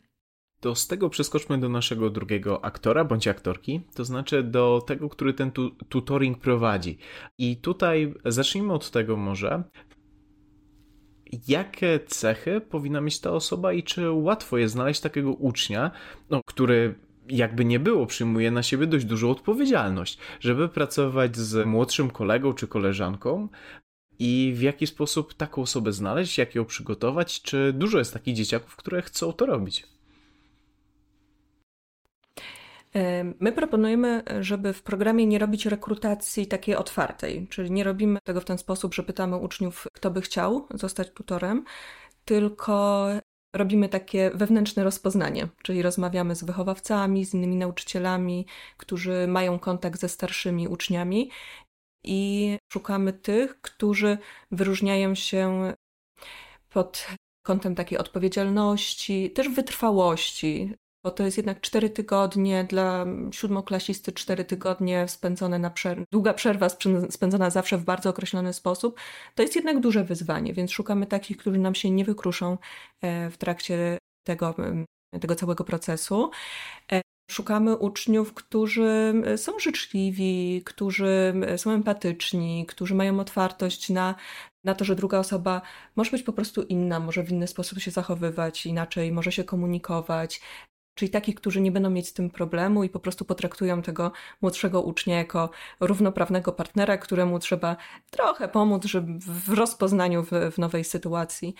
To 0.60 0.74
z 0.74 0.86
tego 0.86 1.10
przeskoczmy 1.10 1.58
do 1.58 1.68
naszego 1.68 2.10
drugiego 2.10 2.64
aktora 2.64 3.04
bądź 3.04 3.28
aktorki, 3.28 3.80
to 3.94 4.04
znaczy 4.04 4.42
do 4.42 4.82
tego, 4.86 5.08
który 5.08 5.34
ten 5.34 5.50
tu 5.50 5.70
tutoring 5.70 6.38
prowadzi. 6.38 6.98
I 7.38 7.56
tutaj 7.56 8.14
zacznijmy 8.24 8.72
od 8.72 8.90
tego 8.90 9.16
może, 9.16 9.62
jakie 11.48 12.00
cechy 12.06 12.60
powinna 12.60 13.00
mieć 13.00 13.20
ta 13.20 13.30
osoba 13.30 13.72
i 13.72 13.82
czy 13.82 14.10
łatwo 14.10 14.58
jest 14.58 14.72
znaleźć 14.72 15.00
takiego 15.00 15.32
ucznia, 15.32 15.90
no, 16.30 16.40
który 16.46 16.94
jakby 17.28 17.64
nie 17.64 17.80
było, 17.80 18.06
przyjmuje 18.06 18.50
na 18.50 18.62
siebie 18.62 18.86
dość 18.86 19.04
dużą 19.04 19.30
odpowiedzialność, 19.30 20.18
żeby 20.40 20.68
pracować 20.68 21.36
z 21.36 21.66
młodszym 21.66 22.10
kolegą 22.10 22.52
czy 22.52 22.68
koleżanką, 22.68 23.48
i 24.22 24.52
w 24.56 24.62
jaki 24.62 24.86
sposób 24.86 25.34
taką 25.34 25.62
osobę 25.62 25.92
znaleźć, 25.92 26.38
jak 26.38 26.54
ją 26.54 26.64
przygotować? 26.64 27.42
Czy 27.42 27.72
dużo 27.72 27.98
jest 27.98 28.12
takich 28.12 28.34
dzieciaków, 28.34 28.76
które 28.76 29.02
chcą 29.02 29.32
to 29.32 29.46
robić? 29.46 29.86
My 33.40 33.52
proponujemy, 33.52 34.22
żeby 34.40 34.72
w 34.72 34.82
programie 34.82 35.26
nie 35.26 35.38
robić 35.38 35.66
rekrutacji 35.66 36.46
takiej 36.46 36.76
otwartej, 36.76 37.46
czyli 37.50 37.70
nie 37.70 37.84
robimy 37.84 38.18
tego 38.24 38.40
w 38.40 38.44
ten 38.44 38.58
sposób, 38.58 38.94
że 38.94 39.02
pytamy 39.02 39.36
uczniów, 39.36 39.86
kto 39.92 40.10
by 40.10 40.20
chciał 40.20 40.66
zostać 40.74 41.10
tutorem, 41.10 41.64
tylko 42.24 43.06
robimy 43.56 43.88
takie 43.88 44.30
wewnętrzne 44.34 44.84
rozpoznanie, 44.84 45.48
czyli 45.62 45.82
rozmawiamy 45.82 46.34
z 46.34 46.44
wychowawcami, 46.44 47.24
z 47.24 47.34
innymi 47.34 47.56
nauczycielami, 47.56 48.46
którzy 48.76 49.26
mają 49.28 49.58
kontakt 49.58 50.00
ze 50.00 50.08
starszymi 50.08 50.68
uczniami 50.68 51.30
i 52.04 52.56
szukamy 52.72 53.12
tych, 53.12 53.60
którzy 53.60 54.18
wyróżniają 54.50 55.14
się 55.14 55.72
pod 56.68 57.06
kątem 57.42 57.74
takiej 57.74 57.98
odpowiedzialności, 57.98 59.30
też 59.30 59.48
wytrwałości, 59.48 60.74
bo 61.04 61.10
to 61.10 61.24
jest 61.24 61.36
jednak 61.36 61.60
cztery 61.60 61.90
tygodnie 61.90 62.64
dla 62.64 63.06
siódmoklasisty, 63.32 64.12
cztery 64.12 64.44
tygodnie 64.44 65.08
spędzone 65.08 65.58
na 65.58 65.70
przerwę, 65.70 66.04
długa 66.12 66.34
przerwa 66.34 66.68
spędzona 67.10 67.50
zawsze 67.50 67.78
w 67.78 67.84
bardzo 67.84 68.10
określony 68.10 68.52
sposób, 68.52 69.00
to 69.34 69.42
jest 69.42 69.56
jednak 69.56 69.80
duże 69.80 70.04
wyzwanie, 70.04 70.52
więc 70.52 70.70
szukamy 70.70 71.06
takich, 71.06 71.36
którzy 71.36 71.58
nam 71.58 71.74
się 71.74 71.90
nie 71.90 72.04
wykruszą 72.04 72.58
e, 73.00 73.30
w 73.30 73.38
trakcie 73.38 73.98
tego, 74.26 74.54
tego 75.20 75.34
całego 75.34 75.64
procesu. 75.64 76.30
E, 76.92 77.00
szukamy 77.30 77.76
uczniów, 77.76 78.34
którzy 78.34 79.14
są 79.36 79.58
życzliwi, 79.58 80.62
którzy 80.64 81.34
są 81.56 81.70
empatyczni, 81.70 82.66
którzy 82.66 82.94
mają 82.94 83.20
otwartość 83.20 83.90
na, 83.90 84.14
na 84.64 84.74
to, 84.74 84.84
że 84.84 84.96
druga 84.96 85.18
osoba 85.18 85.62
może 85.96 86.10
być 86.10 86.22
po 86.22 86.32
prostu 86.32 86.62
inna, 86.62 87.00
może 87.00 87.22
w 87.22 87.30
inny 87.30 87.46
sposób 87.46 87.78
się 87.78 87.90
zachowywać, 87.90 88.66
inaczej 88.66 89.12
może 89.12 89.32
się 89.32 89.44
komunikować, 89.44 90.40
czyli 91.00 91.10
takich, 91.10 91.34
którzy 91.34 91.60
nie 91.60 91.72
będą 91.72 91.90
mieć 91.90 92.08
z 92.08 92.12
tym 92.12 92.30
problemu 92.30 92.84
i 92.84 92.88
po 92.88 93.00
prostu 93.00 93.24
potraktują 93.24 93.82
tego 93.82 94.12
młodszego 94.40 94.82
ucznia 94.82 95.16
jako 95.16 95.50
równoprawnego 95.80 96.52
partnera, 96.52 96.98
któremu 96.98 97.38
trzeba 97.38 97.76
trochę 98.10 98.48
pomóc 98.48 98.84
żeby 98.84 99.18
w 99.18 99.48
rozpoznaniu 99.48 100.24
w, 100.24 100.30
w 100.52 100.58
nowej 100.58 100.84
sytuacji. 100.84 101.54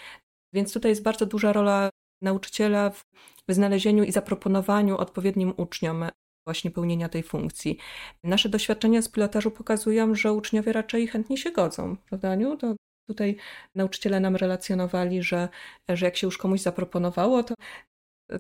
Więc 0.55 0.73
tutaj 0.73 0.91
jest 0.91 1.03
bardzo 1.03 1.27
duża 1.27 1.53
rola 1.53 1.91
nauczyciela 2.23 2.91
w 2.91 3.05
znalezieniu 3.49 4.05
i 4.05 4.13
zaproponowaniu 4.13 4.97
odpowiednim 4.99 5.55
uczniom 5.57 6.05
właśnie 6.47 6.71
pełnienia 6.71 7.09
tej 7.09 7.23
funkcji. 7.23 7.79
Nasze 8.25 8.49
doświadczenia 8.49 9.03
z 9.03 9.09
pilotażu 9.09 9.51
pokazują, 9.51 10.15
że 10.15 10.33
uczniowie 10.33 10.73
raczej 10.73 11.07
chętnie 11.07 11.37
się 11.37 11.51
godzą, 11.53 11.97
prawda, 12.09 12.31
Aniu? 12.31 12.57
To 12.57 12.75
tutaj 13.09 13.37
nauczyciele 13.75 14.21
nam 14.21 14.37
relacjonowali, 14.37 15.23
że, 15.23 15.49
że 15.89 16.07
jak 16.07 16.17
się 16.17 16.27
już 16.27 16.39
komuś 16.39 16.61
zaproponowało, 16.61 17.43
to 17.43 17.55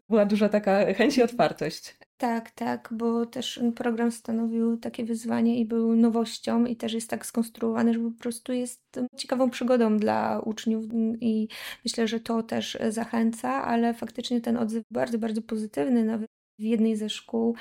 była 0.08 0.26
duża 0.26 0.48
taka 0.48 0.94
chęć 0.94 1.18
i 1.18 1.22
otwartość. 1.22 1.96
Tak, 2.16 2.50
tak, 2.50 2.88
bo 2.92 3.26
też 3.26 3.60
program 3.76 4.12
stanowił 4.12 4.76
takie 4.76 5.04
wyzwanie 5.04 5.60
i 5.60 5.64
był 5.64 5.96
nowością 5.96 6.64
i 6.64 6.76
też 6.76 6.92
jest 6.92 7.10
tak 7.10 7.26
skonstruowany, 7.26 7.94
że 7.94 8.00
po 8.00 8.10
prostu 8.10 8.52
jest 8.52 9.00
ciekawą 9.16 9.50
przygodą 9.50 9.96
dla 9.96 10.40
uczniów 10.40 10.84
i 11.20 11.48
myślę, 11.84 12.08
że 12.08 12.20
to 12.20 12.42
też 12.42 12.78
zachęca, 12.88 13.64
ale 13.64 13.94
faktycznie 13.94 14.40
ten 14.40 14.56
odzew 14.56 14.84
bardzo, 14.90 15.18
bardzo 15.18 15.42
pozytywny, 15.42 16.04
nawet 16.04 16.30
w 16.60 16.62
jednej 16.62 16.96
ze 16.96 17.10
szkół 17.10 17.54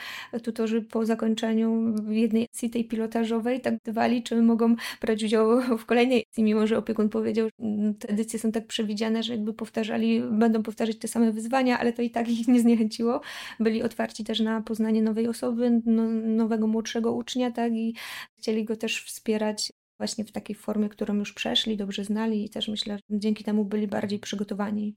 tutorzy 0.43 0.81
po 0.81 1.05
zakończeniu 1.05 1.95
jednej 2.09 2.43
edycji 2.43 2.69
tej 2.69 2.85
pilotażowej 2.85 3.61
tak 3.61 3.73
dbali, 3.83 4.23
czy 4.23 4.41
mogą 4.41 4.75
brać 5.01 5.23
udział 5.23 5.61
w 5.81 5.85
kolejnej 5.85 6.17
edycji, 6.17 6.43
mimo 6.43 6.67
że 6.67 6.77
opiekun 6.77 7.09
powiedział, 7.09 7.47
że 7.47 7.93
te 7.99 8.09
edycje 8.09 8.39
są 8.39 8.51
tak 8.51 8.67
przewidziane, 8.67 9.23
że 9.23 9.33
jakby 9.33 9.53
powtarzali, 9.53 10.21
będą 10.31 10.63
powtarzać 10.63 10.97
te 10.97 11.07
same 11.07 11.31
wyzwania, 11.31 11.79
ale 11.79 11.93
to 11.93 12.01
i 12.01 12.09
tak 12.09 12.29
ich 12.29 12.47
nie 12.53 12.59
zniechęciło. 12.59 13.21
Byli 13.59 13.83
otwarci 13.83 14.23
też 14.23 14.39
na 14.39 14.61
poznanie 14.61 15.01
nowej 15.01 15.27
osoby, 15.27 15.81
no, 15.85 16.03
nowego 16.09 16.67
młodszego 16.67 17.13
ucznia, 17.13 17.51
tak, 17.51 17.73
i 17.73 17.95
chcieli 18.37 18.65
go 18.65 18.75
też 18.75 19.03
wspierać 19.03 19.71
właśnie 19.97 20.25
w 20.25 20.31
takiej 20.31 20.55
formie, 20.55 20.89
którą 20.89 21.15
już 21.15 21.33
przeszli, 21.33 21.77
dobrze 21.77 22.03
znali 22.03 22.45
i 22.45 22.49
też 22.49 22.67
myślę, 22.67 22.97
że 22.97 23.19
dzięki 23.19 23.43
temu 23.43 23.65
byli 23.65 23.87
bardziej 23.87 24.19
przygotowani. 24.19 24.95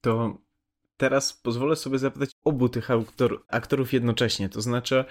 To 0.00 0.38
teraz 1.02 1.32
pozwolę 1.32 1.76
sobie 1.76 1.98
zapytać 1.98 2.30
obu 2.44 2.68
tych 2.68 2.90
aktor, 2.90 3.42
aktorów 3.48 3.92
jednocześnie. 3.92 4.48
To 4.48 4.60
znaczy, 4.60 5.04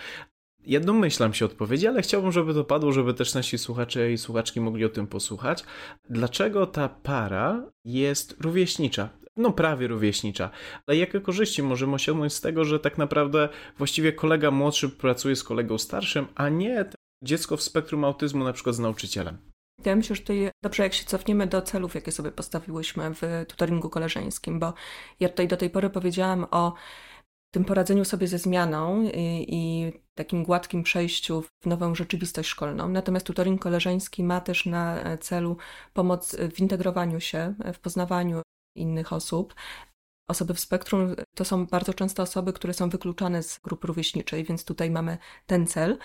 ja 0.65 0.79
domyślam 0.79 1.33
się 1.33 1.45
odpowiedzi, 1.45 1.87
ale 1.87 2.01
chciałbym, 2.01 2.31
żeby 2.31 2.53
to 2.53 2.63
padło, 2.63 2.91
żeby 2.91 3.13
też 3.13 3.33
nasi 3.33 3.57
słuchacze 3.57 4.11
i 4.11 4.17
słuchaczki 4.17 4.61
mogli 4.61 4.85
o 4.85 4.89
tym 4.89 5.07
posłuchać. 5.07 5.63
Dlaczego 6.09 6.67
ta 6.67 6.89
para 6.89 7.71
jest 7.85 8.35
rówieśnicza? 8.39 9.09
No, 9.37 9.51
prawie 9.51 9.87
rówieśnicza. 9.87 10.49
Ale 10.87 10.97
jakie 10.97 11.21
korzyści 11.21 11.63
możemy 11.63 11.93
osiągnąć 11.93 12.33
z 12.33 12.41
tego, 12.41 12.65
że 12.65 12.79
tak 12.79 12.97
naprawdę 12.97 13.49
właściwie 13.77 14.13
kolega 14.13 14.51
młodszy 14.51 14.89
pracuje 14.89 15.35
z 15.35 15.43
kolegą 15.43 15.77
starszym, 15.77 16.27
a 16.35 16.49
nie 16.49 16.85
dziecko 17.23 17.57
w 17.57 17.61
spektrum 17.61 18.03
autyzmu 18.03 18.43
na 18.43 18.53
przykład 18.53 18.75
z 18.75 18.79
nauczycielem? 18.79 19.50
Ja 19.85 19.95
myślę, 19.95 20.15
że 20.15 20.21
tutaj 20.21 20.51
dobrze, 20.63 20.83
jak 20.83 20.93
się 20.93 21.05
cofniemy 21.05 21.47
do 21.47 21.61
celów, 21.61 21.95
jakie 21.95 22.11
sobie 22.11 22.31
postawiłyśmy 22.31 23.13
w 23.13 23.45
tutoringu 23.47 23.89
koleżeńskim, 23.89 24.59
bo 24.59 24.73
ja 25.19 25.29
tutaj 25.29 25.47
do 25.47 25.57
tej 25.57 25.69
pory 25.69 25.89
powiedziałam 25.89 26.45
o 26.51 26.73
tym 27.53 27.65
poradzeniu 27.65 28.05
sobie 28.05 28.27
ze 28.27 28.37
zmianą 28.37 29.03
i, 29.03 29.45
i, 29.49 29.91
takim 30.15 30.43
gładkim 30.43 30.83
przejściu 30.83 31.41
w 31.41 31.65
nową 31.65 31.95
rzeczywistość 31.95 32.49
szkolną. 32.49 32.89
Natomiast 32.89 33.25
tutoring 33.25 33.61
koleżeński 33.61 34.23
ma 34.23 34.41
też 34.41 34.65
na 34.65 35.17
celu 35.17 35.57
pomoc 35.93 36.35
w 36.35 36.59
integrowaniu 36.59 37.19
się, 37.19 37.53
w 37.73 37.79
poznawaniu 37.79 38.41
innych 38.75 39.13
osób. 39.13 39.55
Osoby 40.29 40.53
w 40.53 40.59
spektrum 40.59 41.15
to 41.35 41.45
są 41.45 41.65
bardzo 41.65 41.93
często 41.93 42.23
osoby, 42.23 42.53
które 42.53 42.73
są 42.73 42.89
wykluczane 42.89 43.43
z 43.43 43.59
grupy 43.59 43.87
rówieśniczej, 43.87 44.43
więc 44.43 44.65
tutaj 44.65 44.91
mamy 44.91 45.17
ten 45.45 45.67
cel. 45.67 45.97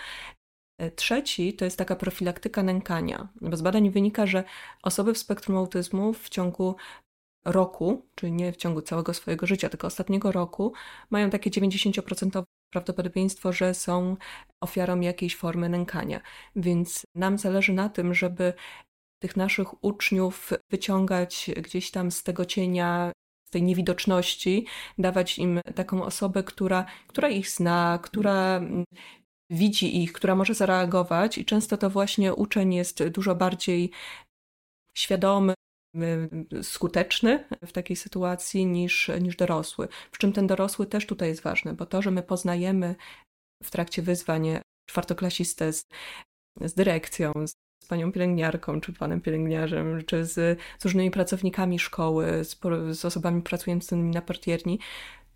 Trzeci 0.95 1.53
to 1.53 1.65
jest 1.65 1.77
taka 1.77 1.95
profilaktyka 1.95 2.63
nękania, 2.63 3.27
bo 3.41 3.57
z 3.57 3.61
badań 3.61 3.89
wynika, 3.89 4.25
że 4.25 4.43
osoby 4.83 5.13
w 5.13 5.17
spektrum 5.17 5.57
autyzmu 5.57 6.13
w 6.13 6.29
ciągu 6.29 6.75
roku, 7.45 8.05
czyli 8.15 8.31
nie 8.31 8.51
w 8.51 8.57
ciągu 8.57 8.81
całego 8.81 9.13
swojego 9.13 9.47
życia, 9.47 9.69
tylko 9.69 9.87
ostatniego 9.87 10.31
roku, 10.31 10.73
mają 11.09 11.29
takie 11.29 11.49
90% 11.49 12.43
prawdopodobieństwo, 12.73 13.53
że 13.53 13.73
są 13.73 14.17
ofiarą 14.61 14.99
jakiejś 14.99 15.35
formy 15.35 15.69
nękania. 15.69 16.21
Więc 16.55 17.05
nam 17.15 17.37
zależy 17.37 17.73
na 17.73 17.89
tym, 17.89 18.13
żeby 18.13 18.53
tych 19.19 19.37
naszych 19.37 19.83
uczniów 19.83 20.53
wyciągać 20.69 21.51
gdzieś 21.61 21.91
tam 21.91 22.11
z 22.11 22.23
tego 22.23 22.45
cienia, 22.45 23.11
z 23.47 23.49
tej 23.49 23.63
niewidoczności, 23.63 24.65
dawać 24.97 25.39
im 25.39 25.59
taką 25.75 26.03
osobę, 26.03 26.43
która, 26.43 26.85
która 27.07 27.29
ich 27.29 27.49
zna, 27.49 27.99
która 28.03 28.61
widzi 29.49 30.03
ich, 30.03 30.13
która 30.13 30.35
może 30.35 30.53
zareagować, 30.53 31.37
i 31.37 31.45
często 31.45 31.77
to 31.77 31.89
właśnie 31.89 32.33
uczeń 32.33 32.73
jest 32.73 33.07
dużo 33.07 33.35
bardziej 33.35 33.91
świadomy, 34.97 35.53
y, 36.53 36.63
skuteczny 36.63 37.47
w 37.65 37.71
takiej 37.71 37.95
sytuacji 37.95 38.65
niż, 38.65 39.11
niż 39.21 39.35
dorosły. 39.35 39.87
Przy 40.11 40.21
czym 40.21 40.33
ten 40.33 40.47
dorosły 40.47 40.85
też 40.85 41.05
tutaj 41.05 41.29
jest 41.29 41.41
ważny, 41.41 41.73
bo 41.73 41.85
to, 41.85 42.01
że 42.01 42.11
my 42.11 42.23
poznajemy 42.23 42.95
w 43.63 43.71
trakcie 43.71 44.01
wyzwań 44.01 44.59
czwartoklasistę 44.89 45.73
z, 45.73 45.85
z 46.61 46.73
dyrekcją, 46.73 47.33
z 47.47 47.87
panią 47.87 48.11
pielęgniarką, 48.11 48.81
czy 48.81 48.93
panem 48.93 49.21
pielęgniarzem, 49.21 50.03
czy 50.05 50.25
z, 50.25 50.59
z 50.79 50.85
różnymi 50.85 51.11
pracownikami 51.11 51.79
szkoły, 51.79 52.43
z, 52.45 52.59
z 52.91 53.05
osobami 53.05 53.41
pracującymi 53.41 54.11
na 54.11 54.21
partierni, 54.21 54.79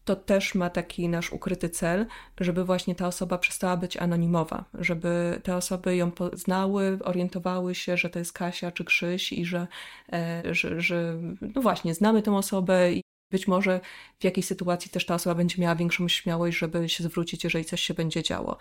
to 0.05 0.15
też 0.15 0.55
ma 0.55 0.70
taki 0.70 1.10
nasz 1.10 1.31
ukryty 1.31 1.70
cel, 1.70 2.05
żeby 2.39 2.65
właśnie 2.65 2.96
ta 2.96 3.08
osoba 3.08 3.38
przestała 3.38 3.77
być 3.77 3.98
anonimowa, 3.98 4.65
żeby 4.74 5.41
te 5.43 5.55
osoby 5.55 5.96
ją 5.96 6.12
poznały, 6.12 7.00
orientowały 7.03 7.75
się, 7.75 7.98
że 7.98 8.10
to 8.10 8.20
jest 8.20 8.34
Kasia 8.34 8.72
czy 8.72 8.86
Krzyś 8.86 9.34
i 9.34 9.46
że, 9.46 9.67
e, 10.13 10.43
że, 10.51 10.81
że 10.81 11.17
no 11.41 11.62
właśnie, 11.62 11.93
znamy 11.93 12.22
tę 12.22 12.36
osobę 12.36 12.93
i 12.93 13.01
być 13.31 13.48
może 13.48 13.79
w 14.20 14.24
jakiejś 14.24 14.46
sytuacji 14.46 14.91
też 14.91 15.05
ta 15.05 15.15
osoba 15.15 15.36
będzie 15.36 15.62
miała 15.62 15.75
większą 15.75 16.08
śmiałość, 16.08 16.58
żeby 16.58 16.89
się 16.89 17.03
zwrócić, 17.03 17.43
jeżeli 17.43 17.65
coś 17.65 17.81
się 17.81 17.93
będzie 17.93 18.24
działo. 18.24 18.58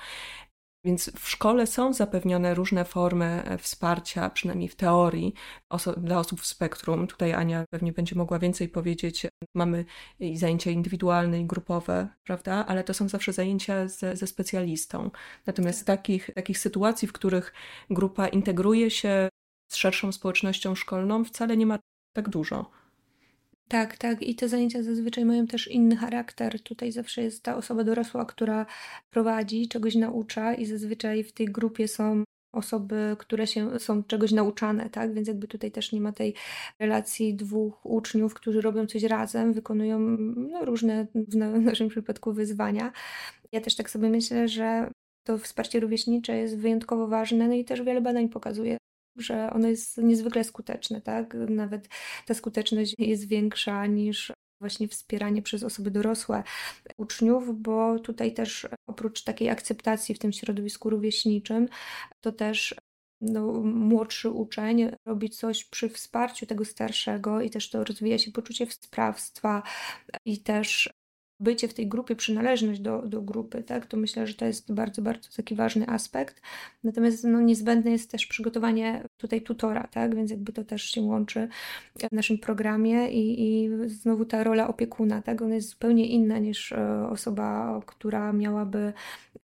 Więc 0.85 1.11
w 1.17 1.29
szkole 1.29 1.67
są 1.67 1.93
zapewnione 1.93 2.55
różne 2.55 2.85
formy 2.85 3.43
e, 3.45 3.59
wsparcia, 3.59 4.31
przynajmniej 4.31 4.69
w 4.69 4.77
teorii, 4.77 5.35
oso 5.69 5.93
dla 5.93 6.19
osób 6.19 6.41
w 6.41 6.47
spektrum. 6.47 7.07
Tutaj 7.07 7.33
Ania 7.33 7.65
pewnie 7.71 7.93
będzie 7.93 8.17
mogła 8.17 8.39
więcej 8.39 8.69
powiedzieć. 8.69 9.27
Mamy 9.55 9.85
i 10.21 10.37
zajęcia 10.37 10.71
indywidualne 10.71 11.41
i 11.41 11.47
grupowe, 11.47 12.09
prawda? 12.25 12.67
Ale 12.67 12.85
to 12.85 12.95
są 12.95 13.09
zawsze 13.09 13.33
zajęcia 13.33 13.89
ze, 13.89 14.17
ze 14.17 14.27
specjalistą. 14.27 15.11
Natomiast 15.47 15.87
tak. 15.87 15.97
takich, 15.97 16.31
takich 16.35 16.59
sytuacji, 16.59 17.09
w 17.09 17.13
których 17.13 17.53
grupa 17.91 18.29
integruje 18.29 18.91
się 18.91 19.29
z 19.73 19.77
szerszą 19.77 20.13
społecznością 20.13 20.75
szkolną, 20.75 21.25
wcale 21.25 21.57
nie 21.57 21.67
ma 21.67 21.79
tak 22.17 22.29
dużo. 22.29 22.80
Tak, 23.71 23.97
tak. 23.97 24.23
I 24.23 24.35
te 24.35 24.49
zajęcia 24.49 24.83
zazwyczaj 24.83 25.25
mają 25.25 25.47
też 25.47 25.69
inny 25.69 25.97
charakter. 25.97 26.63
Tutaj 26.63 26.93
zawsze 26.93 27.23
jest 27.23 27.43
ta 27.43 27.57
osoba 27.57 27.85
dorosła, 27.85 28.25
która 28.25 28.67
prowadzi, 29.11 29.69
czegoś 29.69 29.95
naucza, 29.95 30.55
i 30.55 30.67
zazwyczaj 30.67 31.25
w 31.25 31.33
tej 31.33 31.47
grupie 31.47 31.89
są 31.89 32.25
osoby, 32.53 33.17
które 33.19 33.47
się, 33.47 33.79
są 33.79 34.05
czegoś 34.05 34.33
nauczane, 34.33 34.91
tak? 34.91 35.15
Więc 35.15 35.29
jakby 35.29 35.49
tutaj 35.49 35.71
też 35.71 35.93
nie 35.93 36.01
ma 36.01 36.13
tej 36.13 36.35
relacji 36.79 37.35
dwóch 37.35 37.87
uczniów, 37.87 38.35
którzy 38.35 38.61
robią 38.61 38.87
coś 38.87 39.03
razem, 39.03 39.53
wykonują 39.53 39.99
no, 40.37 40.65
różne, 40.65 41.07
w 41.15 41.37
naszym 41.61 41.89
przypadku, 41.89 42.33
wyzwania. 42.33 42.93
Ja 43.53 43.61
też 43.61 43.77
tak 43.77 43.91
sobie 43.91 44.09
myślę, 44.09 44.49
że 44.49 44.91
to 45.27 45.39
wsparcie 45.39 45.81
rówieśnicze 45.81 46.37
jest 46.37 46.59
wyjątkowo 46.59 47.09
ważne, 47.09 47.49
no 47.49 47.55
i 47.55 47.65
też 47.65 47.83
wiele 47.83 48.01
badań 48.01 48.29
pokazuje, 48.29 48.77
że 49.21 49.51
ono 49.51 49.69
jest 49.69 49.99
niezwykle 49.99 50.45
skuteczne, 50.45 51.01
tak? 51.01 51.35
Nawet 51.49 51.89
ta 52.27 52.35
skuteczność 52.35 52.95
jest 52.99 53.29
większa 53.29 53.87
niż 53.87 54.33
właśnie 54.61 54.89
wspieranie 54.89 55.43
przez 55.43 55.63
osoby 55.63 55.91
dorosłe 55.91 56.43
uczniów, 56.97 57.63
bo 57.63 57.99
tutaj 57.99 58.35
też 58.35 58.69
oprócz 58.87 59.25
takiej 59.25 59.49
akceptacji 59.49 60.15
w 60.15 60.19
tym 60.19 60.33
środowisku 60.33 60.91
rówieśniczym, 60.91 61.69
to 62.21 62.33
też 62.33 62.75
no, 63.21 63.53
młodszy 63.63 64.31
uczeń 64.31 64.91
robi 65.07 65.31
coś 65.31 65.65
przy 65.65 65.89
wsparciu 65.89 66.47
tego 66.47 66.65
starszego 66.65 67.41
i 67.41 67.51
też 67.51 67.71
to 67.71 67.85
rozwija 67.85 68.19
się 68.19 68.33
poczucie 68.33 68.67
sprawstwa 68.71 69.63
i 70.25 70.39
też 70.43 70.91
bycie 71.41 71.69
w 71.69 71.75
tej 71.75 71.89
grupie, 71.89 72.17
przynależność 72.17 72.81
do, 72.81 73.03
do 73.03 73.23
grupy, 73.23 73.63
tak, 73.63 73.87
to 73.87 73.97
myślę, 73.97 74.27
że 74.27 74.35
to 74.35 74.45
jest 74.45 74.75
bardzo, 74.75 75.03
bardzo 75.03 75.29
taki 75.37 75.55
ważny 75.55 75.89
aspekt. 75.89 76.43
Natomiast 76.85 77.25
no, 77.25 77.41
niezbędne 77.41 77.91
jest 77.91 78.11
też 78.11 78.27
przygotowanie 78.27 79.05
tutaj 79.17 79.43
tutora, 79.43 79.87
tak, 79.87 80.15
więc 80.17 80.31
jakby 80.31 80.53
to 80.53 80.65
też 80.65 80.83
się 80.83 81.01
łączy 81.01 81.49
w 81.99 82.13
naszym 82.13 82.39
programie 82.39 83.11
i, 83.11 83.43
i 83.43 83.71
znowu 83.89 84.25
ta 84.25 84.45
rola 84.45 84.69
opiekuna, 84.69 85.23
tak, 85.23 85.43
ona 85.43 85.55
jest 85.55 85.69
zupełnie 85.69 86.07
inna 86.07 86.39
niż 86.39 86.73
e, 86.73 87.09
osoba, 87.11 87.81
która 87.87 88.33
miałaby 88.33 88.93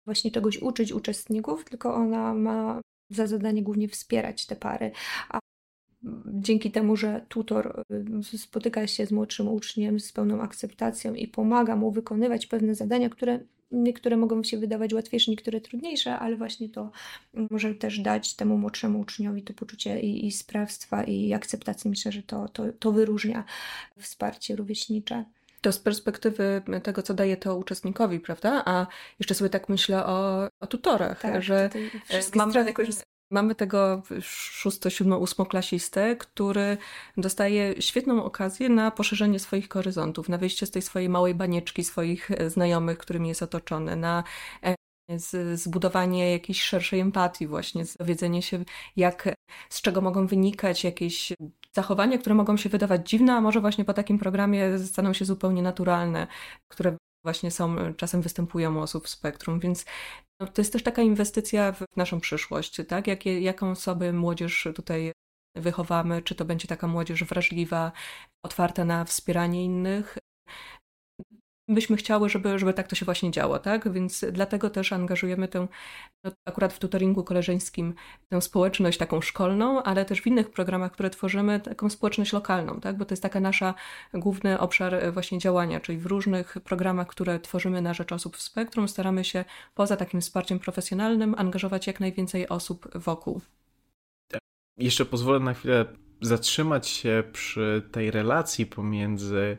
właśnie 0.05 0.31
czegoś 0.31 0.59
uczyć 0.63 0.93
uczestników, 0.93 1.65
tylko 1.65 1.95
ona 1.95 2.35
ma 2.35 2.81
za 3.11 3.27
zadanie 3.27 3.63
głównie 3.63 3.89
wspierać 3.89 4.47
te 4.47 4.57
pary, 4.57 4.91
a 5.29 5.39
dzięki 6.27 6.71
temu, 6.71 6.97
że 6.97 7.27
tutor 7.29 7.85
y, 8.35 8.39
spotyka 8.39 8.87
się 8.87 9.07
z 9.07 9.13
młodszym 9.13 9.49
uczniem 9.49 10.01
z 10.01 10.13
pełną 10.13 10.41
akceptacją 10.41 11.15
i 11.15 11.29
pomaga 11.29 11.77
mu 11.77 11.91
wykonywać 11.91 12.47
pewne 12.47 12.75
zadania, 12.75 13.11
które 13.11 13.41
niektóre 13.71 14.17
mogą 14.17 14.43
się 14.43 14.59
wydawać 14.59 14.95
łatwiejsze, 14.95 15.31
niektóre 15.31 15.61
trudniejsze, 15.61 16.19
ale 16.19 16.37
właśnie 16.37 16.69
to 16.69 16.91
może 17.51 17.75
też 17.75 17.99
dać 17.99 18.35
temu 18.35 18.59
młodszemu 18.59 19.01
uczniowi 19.01 19.43
to 19.43 19.55
poczucie 19.55 20.01
i, 20.01 20.27
i 20.27 20.33
sprawstwa, 20.33 21.05
i 21.05 21.33
akceptacji. 21.33 21.91
Myślę, 21.91 22.13
że 22.13 22.23
to, 22.23 22.49
to, 22.49 22.65
to 22.79 22.93
wyróżnia 22.93 23.45
wsparcie 23.99 24.57
rówieśnicze. 24.57 25.25
To 25.61 25.73
z 25.73 25.79
perspektywy 25.79 26.63
tego, 26.83 27.03
co 27.03 27.15
daje 27.15 27.37
to 27.37 27.57
uczestnikowi, 27.57 28.21
prawda? 28.21 28.63
A 28.65 28.87
jeszcze 29.19 29.35
sobie 29.35 29.51
tak 29.51 29.69
myślę 29.69 30.07
o, 30.07 30.49
o 30.61 30.67
tutorach, 30.67 31.21
tak, 31.21 31.43
że 31.43 31.71
mam, 32.35 32.53
Mamy 33.31 33.55
tego 33.55 34.03
szósto, 34.23 34.91
siódmo, 34.91 35.19
ósmoklasistę, 35.19 36.17
który 36.17 36.79
dostaje 37.17 37.83
świetną 37.83 38.25
okazję 38.25 38.69
na 38.69 38.91
poszerzenie 38.91 39.39
swoich 39.39 39.69
horyzontów, 39.69 40.29
na 40.29 40.39
wyjście 40.39 40.67
z 40.67 40.71
tej 40.71 40.83
swojej 40.83 41.09
małej 41.09 41.35
banieczki 41.35 41.85
swoich 41.85 42.31
e, 42.31 42.51
znajomych, 42.51 42.99
którymi 42.99 43.29
jest 43.29 43.43
otoczony, 43.43 43.97
na 43.97 44.25
e, 44.63 44.75
zbudowanie 45.55 46.33
jakiejś 46.33 46.63
szerszej 46.63 47.01
empatii 47.01 47.47
właśnie, 47.47 47.85
dowiedzenie 47.99 48.43
się 48.43 48.65
jak, 48.97 49.35
z 49.71 49.81
czego 49.81 50.01
mogą 50.01 50.27
wynikać 50.27 50.85
jakieś 50.85 51.33
zachowania, 51.73 52.19
które 52.19 52.35
mogą 52.35 52.57
się 52.57 52.69
wydawać 52.69 53.11
dziwne, 53.11 53.35
a 53.35 53.41
może 53.41 53.61
właśnie 53.61 53.85
po 53.85 53.95
takim 53.95 54.19
programie 54.19 54.79
staną 54.79 55.13
się 55.13 55.25
zupełnie 55.25 55.63
naturalne, 55.63 56.27
które 56.69 56.97
właśnie 57.25 57.51
są, 57.51 57.95
czasem 57.95 58.23
występują 58.23 58.77
u 58.77 58.81
osób 58.81 59.05
w 59.05 59.09
spektrum, 59.09 59.61
więc 59.61 59.85
to 60.39 60.61
jest 60.63 60.73
też 60.73 60.83
taka 60.83 61.03
inwestycja 61.03 61.73
w 61.73 61.85
naszą 61.97 62.21
przyszłość, 62.21 62.81
tak? 62.89 63.07
Jakie, 63.07 63.41
jaką 63.41 63.75
sobie 63.75 64.13
młodzież 64.13 64.69
tutaj 64.75 65.13
wychowamy, 65.57 66.23
czy 66.23 66.35
to 66.35 66.45
będzie 66.45 66.69
taka 66.69 66.87
młodzież 66.87 67.25
wrażliwa, 67.25 67.93
otwarta 68.43 68.85
na 68.85 69.05
wspieranie 69.05 69.65
innych, 69.65 70.19
byśmy 71.69 71.97
chciały, 71.97 72.29
żeby, 72.29 72.59
żeby 72.59 72.75
tak 72.75 72.89
to 72.89 72.97
się 72.97 73.05
właśnie 73.05 73.31
działo, 73.31 73.59
tak? 73.59 73.93
Więc 73.93 74.25
dlatego 74.33 74.71
też 74.71 74.93
angażujemy 74.93 75.49
tę, 75.49 75.67
no, 76.25 76.31
akurat 76.45 76.73
w 76.73 76.79
tutoringu 76.79 77.25
koleżeńskim, 77.25 77.95
tę 78.29 78.41
społeczność 78.41 78.99
taką 78.99 79.21
szkolną, 79.21 79.83
ale 79.83 80.05
też 80.05 80.23
w 80.23 80.27
innych 80.27 80.51
programach, 80.51 80.93
które 80.93 81.11
tworzymy, 81.11 81.61
taką 81.61 81.91
społeczność 81.91 82.33
lokalną, 82.33 82.81
tak? 82.81 82.97
Bo 82.97 83.05
to 83.05 83.13
jest 83.13 83.23
taka 83.23 83.41
nasza 83.41 83.75
główny 84.15 84.59
obszar 84.59 85.13
właśnie 85.13 85.39
działania, 85.39 85.81
czyli 85.81 85.99
w 85.99 86.07
różnych 86.07 86.57
programach, 86.65 87.07
które 87.07 87.41
tworzymy 87.41 87.83
na 87.83 87.95
rzecz 87.95 88.13
osób 88.13 88.37
w 88.37 88.43
spektrum, 88.43 88.89
staramy 88.89 89.25
się 89.25 89.45
poza 89.75 89.97
takim 89.97 90.21
wsparciem 90.21 90.59
profesjonalnym 90.59 91.35
angażować 91.39 91.87
jak 91.87 92.01
najwięcej 92.01 92.49
osób 92.49 92.99
wokół. 92.99 93.41
Jeszcze 94.79 95.05
pozwolę 95.05 95.41
na 95.41 95.55
chwilę 95.55 95.87
zatrzymać 96.21 96.89
się 96.89 97.23
przy 97.33 97.89
tej 97.93 98.11
relacji 98.11 98.67
pomiędzy 98.67 99.59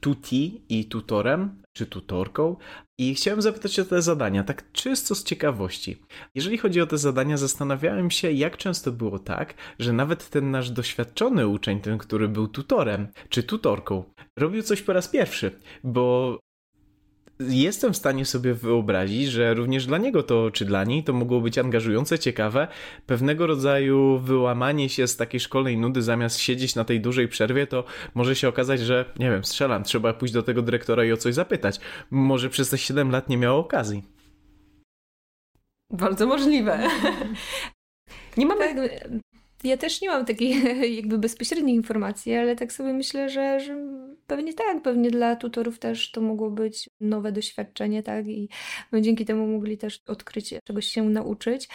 tuti 0.00 0.62
i 0.68 0.84
tutorem, 0.84 1.62
czy 1.72 1.86
tutorką. 1.86 2.56
I 3.00 3.14
chciałem 3.14 3.42
zapytać 3.42 3.78
o 3.78 3.84
te 3.84 4.02
zadania, 4.02 4.44
tak 4.44 4.72
czysto 4.72 5.14
z 5.14 5.24
ciekawości. 5.24 6.02
Jeżeli 6.34 6.58
chodzi 6.58 6.80
o 6.80 6.86
te 6.86 6.98
zadania, 6.98 7.36
zastanawiałem 7.36 8.10
się, 8.10 8.32
jak 8.32 8.56
często 8.56 8.92
było 8.92 9.18
tak, 9.18 9.54
że 9.78 9.92
nawet 9.92 10.30
ten 10.30 10.50
nasz 10.50 10.70
doświadczony 10.70 11.46
uczeń, 11.46 11.80
ten, 11.80 11.98
który 11.98 12.28
był 12.28 12.48
tutorem 12.48 13.08
czy 13.28 13.42
tutorką, 13.42 14.04
robił 14.38 14.62
coś 14.62 14.82
po 14.82 14.92
raz 14.92 15.08
pierwszy, 15.08 15.58
bo 15.84 16.38
jestem 17.40 17.92
w 17.92 17.96
stanie 17.96 18.24
sobie 18.24 18.54
wyobrazić, 18.54 19.28
że 19.28 19.54
również 19.54 19.86
dla 19.86 19.98
niego 19.98 20.22
to, 20.22 20.50
czy 20.50 20.64
dla 20.64 20.84
niej 20.84 21.04
to 21.04 21.12
mogło 21.12 21.40
być 21.40 21.58
angażujące, 21.58 22.18
ciekawe, 22.18 22.68
pewnego 23.06 23.46
rodzaju 23.46 24.18
wyłamanie 24.18 24.88
się 24.88 25.06
z 25.06 25.16
takiej 25.16 25.40
szkolnej 25.40 25.78
nudy, 25.78 26.02
zamiast 26.02 26.38
siedzieć 26.38 26.74
na 26.74 26.84
tej 26.84 27.00
dużej 27.00 27.28
przerwie, 27.28 27.66
to 27.66 27.84
może 28.14 28.36
się 28.36 28.48
okazać, 28.48 28.80
że 28.80 29.04
nie 29.18 29.30
wiem, 29.30 29.44
strzelam, 29.44 29.84
trzeba 29.84 30.14
pójść 30.14 30.34
do 30.34 30.42
tego 30.42 30.62
dyrektora 30.62 31.04
i 31.04 31.12
o 31.12 31.16
coś 31.16 31.34
zapytać. 31.34 31.80
Może 32.10 32.50
przez 32.50 32.70
te 32.70 32.78
7 32.78 33.10
lat 33.10 33.28
nie 33.28 33.36
miało 33.36 33.58
okazji. 33.58 34.02
Bardzo 35.90 36.26
możliwe. 36.26 36.78
Nie 38.36 38.46
mamy, 38.46 38.74
tak, 38.74 39.08
ja 39.64 39.76
też 39.76 40.00
nie 40.00 40.08
mam 40.08 40.24
takiej 40.24 40.62
jakby 40.96 41.18
bezpośredniej 41.18 41.76
informacji, 41.76 42.34
ale 42.34 42.56
tak 42.56 42.72
sobie 42.72 42.92
myślę, 42.92 43.28
że, 43.28 43.60
że 43.60 43.76
pewnie 44.26 44.54
tak, 44.54 44.82
pewnie 44.82 45.10
dla 45.10 45.36
tutorów 45.36 45.78
też 45.78 46.10
to 46.10 46.20
mogło 46.20 46.50
być 46.50 46.90
nowe 47.00 47.32
doświadczenie, 47.32 48.02
tak, 48.02 48.26
i 48.26 48.48
no, 48.92 49.00
dzięki 49.00 49.24
temu 49.24 49.46
mogli 49.46 49.78
też 49.78 50.00
odkryć, 50.06 50.54
czegoś 50.64 50.86
się 50.86 51.02
nauczyć. 51.02 51.68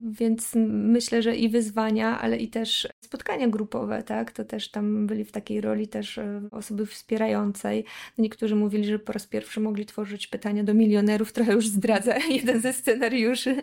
Więc 0.00 0.52
myślę, 0.68 1.22
że 1.22 1.36
i 1.36 1.48
wyzwania, 1.48 2.20
ale 2.20 2.36
i 2.36 2.48
też 2.48 2.88
spotkania 3.04 3.48
grupowe, 3.48 4.02
tak? 4.02 4.32
To 4.32 4.44
też 4.44 4.70
tam 4.70 5.06
byli 5.06 5.24
w 5.24 5.32
takiej 5.32 5.60
roli 5.60 5.88
też 5.88 6.18
e, 6.18 6.48
osoby 6.50 6.86
wspierającej. 6.86 7.84
Niektórzy 8.18 8.56
mówili, 8.56 8.84
że 8.84 8.98
po 8.98 9.12
raz 9.12 9.26
pierwszy 9.26 9.60
mogli 9.60 9.86
tworzyć 9.86 10.26
pytania 10.26 10.64
do 10.64 10.74
milionerów, 10.74 11.32
trochę 11.32 11.52
już 11.52 11.68
zdradzę 11.68 12.18
jeden 12.30 12.60
ze 12.60 12.72
scenariuszy. 12.72 13.62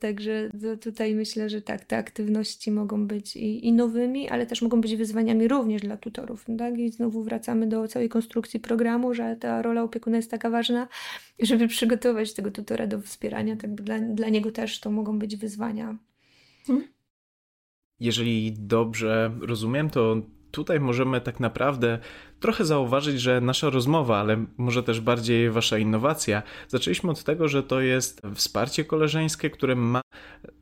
Także 0.00 0.50
tutaj 0.80 1.14
myślę, 1.14 1.50
że 1.50 1.62
tak, 1.62 1.84
te 1.84 1.96
aktywności 1.96 2.70
mogą 2.70 3.06
być 3.06 3.36
i, 3.36 3.66
i, 3.66 3.72
nowymi, 3.72 4.28
ale 4.28 4.46
też 4.46 4.62
mogą 4.62 4.80
być 4.80 4.96
wyzwaniami 4.96 5.48
również 5.48 5.82
dla 5.82 5.96
tutorów. 5.96 6.46
Tak? 6.58 6.78
I 6.78 6.90
znowu 6.90 7.22
wracamy 7.22 7.66
do 7.66 7.88
całej 7.88 8.08
konstrukcji 8.08 8.60
programu, 8.60 9.14
że 9.14 9.36
ta 9.40 9.62
rola 9.62 9.82
opiekuna 9.82 10.16
jest 10.16 10.30
taka 10.30 10.50
ważna, 10.50 10.88
żeby 11.42 11.68
przygotować 11.68 12.34
tego 12.34 12.50
tutora 12.50 12.86
do 12.86 13.00
wspierania. 13.00 13.56
Tak 13.56 13.74
dla, 13.74 14.00
dla 14.00 14.28
niego 14.28 14.52
też 14.52 14.80
to 14.80 14.90
mogą 14.90 15.18
być 15.18 15.36
wyzwania. 15.36 15.98
Jeżeli 18.00 18.52
dobrze 18.52 19.32
rozumiem, 19.40 19.90
to 19.90 20.16
tutaj 20.50 20.80
możemy 20.80 21.20
tak 21.20 21.40
naprawdę 21.40 21.98
trochę 22.40 22.64
zauważyć, 22.64 23.20
że 23.20 23.40
nasza 23.40 23.70
rozmowa, 23.70 24.18
ale 24.18 24.44
może 24.56 24.82
też 24.82 25.00
bardziej 25.00 25.50
wasza 25.50 25.78
innowacja, 25.78 26.42
zaczęliśmy 26.68 27.10
od 27.10 27.24
tego, 27.24 27.48
że 27.48 27.62
to 27.62 27.80
jest 27.80 28.22
wsparcie 28.34 28.84
koleżeńskie, 28.84 29.50
które 29.50 29.74
ma 29.76 30.00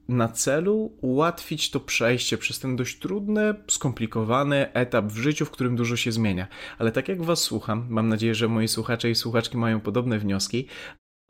na 0.08 0.28
celu 0.28 0.92
ułatwić 1.00 1.70
to 1.70 1.80
przejście 1.80 2.38
przez 2.38 2.58
ten 2.58 2.76
dość 2.76 2.98
trudny, 2.98 3.54
skomplikowany 3.68 4.72
etap 4.72 5.06
w 5.06 5.16
życiu, 5.16 5.44
w 5.46 5.50
którym 5.50 5.76
dużo 5.76 5.96
się 5.96 6.12
zmienia. 6.12 6.46
Ale 6.78 6.92
tak 6.92 7.08
jak 7.08 7.22
was 7.22 7.42
słucham, 7.42 7.86
mam 7.88 8.08
nadzieję, 8.08 8.34
że 8.34 8.48
moi 8.48 8.68
słuchacze 8.68 9.10
i 9.10 9.14
słuchaczki 9.14 9.56
mają 9.56 9.80
podobne 9.80 10.18
wnioski, 10.18 10.66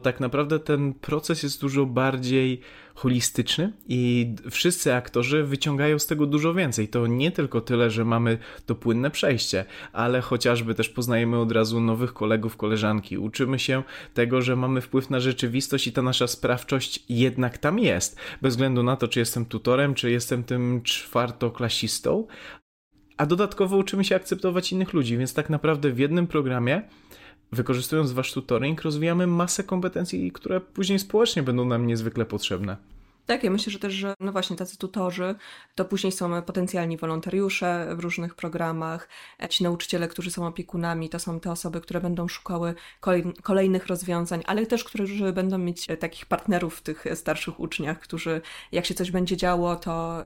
tak 0.02 0.20
naprawdę 0.20 0.58
ten 0.58 0.94
proces 0.94 1.42
jest 1.42 1.60
dużo 1.60 1.86
bardziej 1.86 2.60
holistyczny 2.94 3.72
i 3.88 4.34
wszyscy 4.50 4.94
aktorzy 4.94 5.44
wyciągają 5.44 5.98
z 5.98 6.06
tego 6.06 6.26
dużo 6.26 6.54
więcej. 6.54 6.88
To 6.88 7.06
nie 7.06 7.30
tylko 7.30 7.60
tyle, 7.60 7.90
że 7.90 8.04
mamy 8.04 8.38
to 8.66 8.74
płynne 8.74 9.10
przejście, 9.10 9.64
ale 9.92 10.20
chociażby 10.20 10.74
też 10.74 10.88
poznajemy 10.88 11.38
od 11.38 11.52
razu 11.52 11.80
nowych 11.80 12.12
kolegów, 12.12 12.56
koleżanki. 12.56 13.18
Uczymy 13.18 13.58
się 13.58 13.82
tego, 14.14 14.42
że 14.42 14.56
mamy 14.56 14.80
wpływ 14.80 15.10
na 15.10 15.20
rzeczywistość 15.20 15.86
i 15.86 15.92
ta 15.92 16.02
nasza 16.02 16.26
sprawczość 16.26 17.04
jednak 17.08 17.58
tam 17.58 17.78
jest. 17.78 18.16
Bez 18.42 18.54
względu 18.54 18.82
na 18.82 18.96
to, 18.96 19.08
czy 19.08 19.18
jestem 19.18 19.46
tutorem, 19.46 19.94
czy 19.94 20.10
jestem 20.10 20.44
tym 20.44 20.82
czwartoklasistą. 20.82 22.26
A 23.16 23.26
dodatkowo 23.26 23.76
uczymy 23.76 24.04
się 24.04 24.16
akceptować 24.16 24.72
innych 24.72 24.92
ludzi, 24.92 25.16
więc 25.16 25.34
tak 25.34 25.50
naprawdę 25.50 25.90
w 25.90 25.98
jednym 25.98 26.26
programie 26.26 26.82
wykorzystując 27.52 28.12
wasz 28.12 28.32
tutoring, 28.32 28.82
rozwijamy 28.82 29.26
masę 29.26 29.64
kompetencji, 29.64 30.32
które 30.32 30.60
później 30.60 30.98
społecznie 30.98 31.42
będą 31.42 31.64
nam 31.64 31.86
niezwykle 31.86 32.24
potrzebne. 32.24 32.76
Tak, 33.26 33.44
ja 33.44 33.50
myślę, 33.50 33.72
że 33.72 33.78
też, 33.78 33.94
że 33.94 34.14
no 34.20 34.32
właśnie 34.32 34.56
tacy 34.56 34.78
tutorzy 34.78 35.34
to 35.74 35.84
później 35.84 36.12
są 36.12 36.42
potencjalni 36.42 36.96
wolontariusze 36.96 37.96
w 37.96 38.00
różnych 38.00 38.34
programach, 38.34 39.08
ci 39.48 39.64
nauczyciele, 39.64 40.08
którzy 40.08 40.30
są 40.30 40.46
opiekunami, 40.46 41.08
to 41.08 41.18
są 41.18 41.40
te 41.40 41.50
osoby, 41.50 41.80
które 41.80 42.00
będą 42.00 42.28
szukały 42.28 42.74
kolejnych 43.42 43.86
rozwiązań, 43.86 44.42
ale 44.46 44.66
też, 44.66 44.84
którzy 44.84 45.32
będą 45.32 45.58
mieć 45.58 45.86
takich 46.00 46.26
partnerów 46.26 46.76
w 46.76 46.82
tych 46.82 47.04
starszych 47.14 47.60
uczniach, 47.60 48.00
którzy 48.00 48.40
jak 48.72 48.86
się 48.86 48.94
coś 48.94 49.10
będzie 49.10 49.36
działo, 49.36 49.76
to 49.76 50.24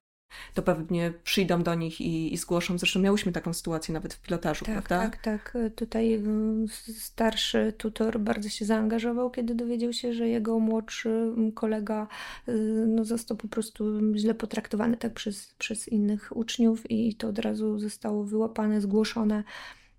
to 0.54 0.62
pewnie 0.62 1.12
przyjdą 1.24 1.62
do 1.62 1.74
nich 1.74 2.00
i, 2.00 2.34
i 2.34 2.36
zgłoszą. 2.36 2.78
Zresztą 2.78 3.00
miałyśmy 3.00 3.32
taką 3.32 3.52
sytuację 3.52 3.94
nawet 3.94 4.14
w 4.14 4.20
pilotażu, 4.20 4.64
tak, 4.64 4.74
prawda? 4.74 5.10
Tak, 5.10 5.22
tak. 5.22 5.56
Tutaj 5.76 6.14
mm, 6.14 6.66
starszy 6.98 7.72
tutor 7.78 8.20
bardzo 8.20 8.48
się 8.48 8.64
zaangażował, 8.64 9.30
kiedy 9.30 9.54
dowiedział 9.54 9.92
się, 9.92 10.12
że 10.12 10.28
jego 10.28 10.58
młodszy 10.58 11.32
kolega 11.54 12.08
y, 12.48 12.52
no, 12.88 13.04
został 13.04 13.36
po 13.36 13.48
prostu 13.48 13.84
źle 14.16 14.34
potraktowany 14.34 14.96
tak 14.96 15.12
przez, 15.12 15.54
przez 15.58 15.88
innych 15.88 16.36
uczniów 16.36 16.90
i 16.90 17.14
to 17.14 17.28
od 17.28 17.38
razu 17.38 17.78
zostało 17.78 18.24
wyłapane, 18.24 18.80
zgłoszone 18.80 19.44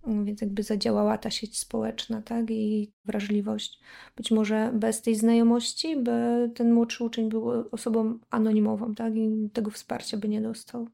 więc 0.08 0.42
jakby 0.42 0.63
zadziałała 0.63 1.18
ta 1.18 1.32
sieć 1.32 1.60
społeczna, 1.60 2.22
tak, 2.22 2.52
i 2.52 2.92
wrażliwość. 3.06 3.80
Być 4.16 4.32
może 4.32 4.72
bez 4.74 5.02
tej 5.02 5.16
znajomości, 5.16 5.98
by 5.98 6.50
ten 6.56 6.74
młodszy 6.74 7.04
uczeń 7.04 7.30
był 7.30 7.50
osobą 7.72 8.20
anonimową, 8.30 8.96
tak, 8.96 9.16
i 9.16 9.50
tego 9.54 9.72
wsparcia 9.72 10.18
by 10.18 10.28
nie 10.28 10.42
dostał. 10.42 10.88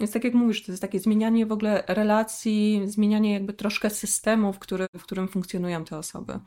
Więc 0.00 0.12
tak 0.12 0.24
jak 0.24 0.34
mówisz, 0.34 0.62
to 0.62 0.72
jest 0.72 0.82
takie 0.82 1.00
zmienianie 1.00 1.46
w 1.46 1.52
ogóle 1.52 1.84
relacji, 1.88 2.82
zmienianie 2.84 3.32
jakby 3.32 3.52
troszkę 3.52 3.90
systemu, 3.90 4.52
w, 4.52 4.58
który, 4.58 4.86
w 4.98 5.02
którym 5.02 5.28
funkcjonują 5.28 5.84
te 5.84 5.98
osoby. 5.98 6.40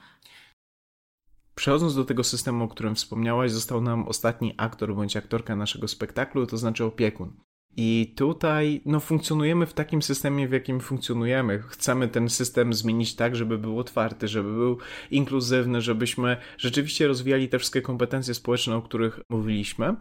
Przechodząc 1.55 1.95
do 1.95 2.05
tego 2.05 2.23
systemu, 2.23 2.63
o 2.63 2.67
którym 2.67 2.95
wspomniałaś, 2.95 3.51
został 3.51 3.81
nam 3.81 4.07
ostatni 4.07 4.53
aktor 4.57 4.95
bądź 4.95 5.17
aktorka 5.17 5.55
naszego 5.55 5.87
spektaklu, 5.87 6.47
to 6.47 6.57
znaczy 6.57 6.85
opiekun. 6.85 7.33
I 7.77 8.13
tutaj 8.15 8.81
no, 8.85 8.99
funkcjonujemy 8.99 9.65
w 9.65 9.73
takim 9.73 10.01
systemie, 10.01 10.47
w 10.47 10.51
jakim 10.51 10.79
funkcjonujemy. 10.79 11.59
Chcemy 11.59 12.07
ten 12.07 12.29
system 12.29 12.73
zmienić 12.73 13.15
tak, 13.15 13.35
żeby 13.35 13.57
był 13.57 13.79
otwarty, 13.79 14.27
żeby 14.27 14.53
był 14.53 14.77
inkluzywny, 15.11 15.81
żebyśmy 15.81 16.37
rzeczywiście 16.57 17.07
rozwijali 17.07 17.49
te 17.49 17.59
wszystkie 17.59 17.81
kompetencje 17.81 18.33
społeczne, 18.33 18.75
o 18.75 18.81
których 18.81 19.19
mówiliśmy. 19.29 19.95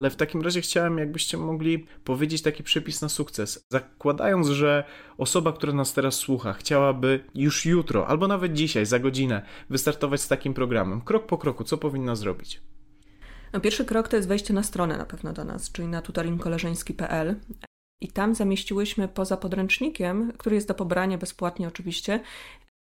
Ale 0.00 0.10
w 0.10 0.16
takim 0.16 0.42
razie 0.42 0.60
chciałem, 0.60 0.98
jakbyście 0.98 1.36
mogli 1.36 1.86
powiedzieć 2.04 2.42
taki 2.42 2.62
przepis 2.62 3.02
na 3.02 3.08
sukces. 3.08 3.66
Zakładając, 3.72 4.48
że 4.48 4.84
osoba, 5.18 5.52
która 5.52 5.72
nas 5.72 5.94
teraz 5.94 6.14
słucha, 6.14 6.52
chciałaby 6.52 7.24
już 7.34 7.66
jutro, 7.66 8.06
albo 8.06 8.28
nawet 8.28 8.52
dzisiaj, 8.52 8.86
za 8.86 8.98
godzinę, 8.98 9.42
wystartować 9.70 10.20
z 10.20 10.28
takim 10.28 10.54
programem, 10.54 11.00
krok 11.00 11.26
po 11.26 11.38
kroku, 11.38 11.64
co 11.64 11.78
powinna 11.78 12.16
zrobić? 12.16 12.60
No, 13.52 13.60
pierwszy 13.60 13.84
krok 13.84 14.08
to 14.08 14.16
jest 14.16 14.28
wejście 14.28 14.54
na 14.54 14.62
stronę 14.62 14.98
na 14.98 15.04
pewno 15.04 15.32
do 15.32 15.44
nas, 15.44 15.72
czyli 15.72 15.88
na 15.88 16.02
tutoringkoleżeński.pl. 16.02 17.40
I 18.00 18.08
tam 18.08 18.34
zamieściłyśmy 18.34 19.08
poza 19.08 19.36
podręcznikiem, 19.36 20.32
który 20.38 20.56
jest 20.56 20.68
do 20.68 20.74
pobrania 20.74 21.18
bezpłatnie 21.18 21.68
oczywiście, 21.68 22.20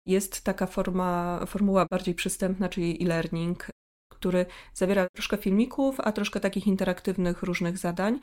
jest 0.07 0.45
taka 0.45 0.67
forma, 0.67 1.41
formuła 1.47 1.87
bardziej 1.91 2.15
przystępna, 2.15 2.69
czyli 2.69 3.03
e-learning, 3.03 3.67
który 4.13 4.47
zawiera 4.75 5.07
troszkę 5.13 5.37
filmików, 5.37 6.01
a 6.01 6.13
troszkę 6.13 6.41
takich 6.41 6.67
interaktywnych 6.67 7.43
różnych 7.43 7.79
zadań. 7.79 8.21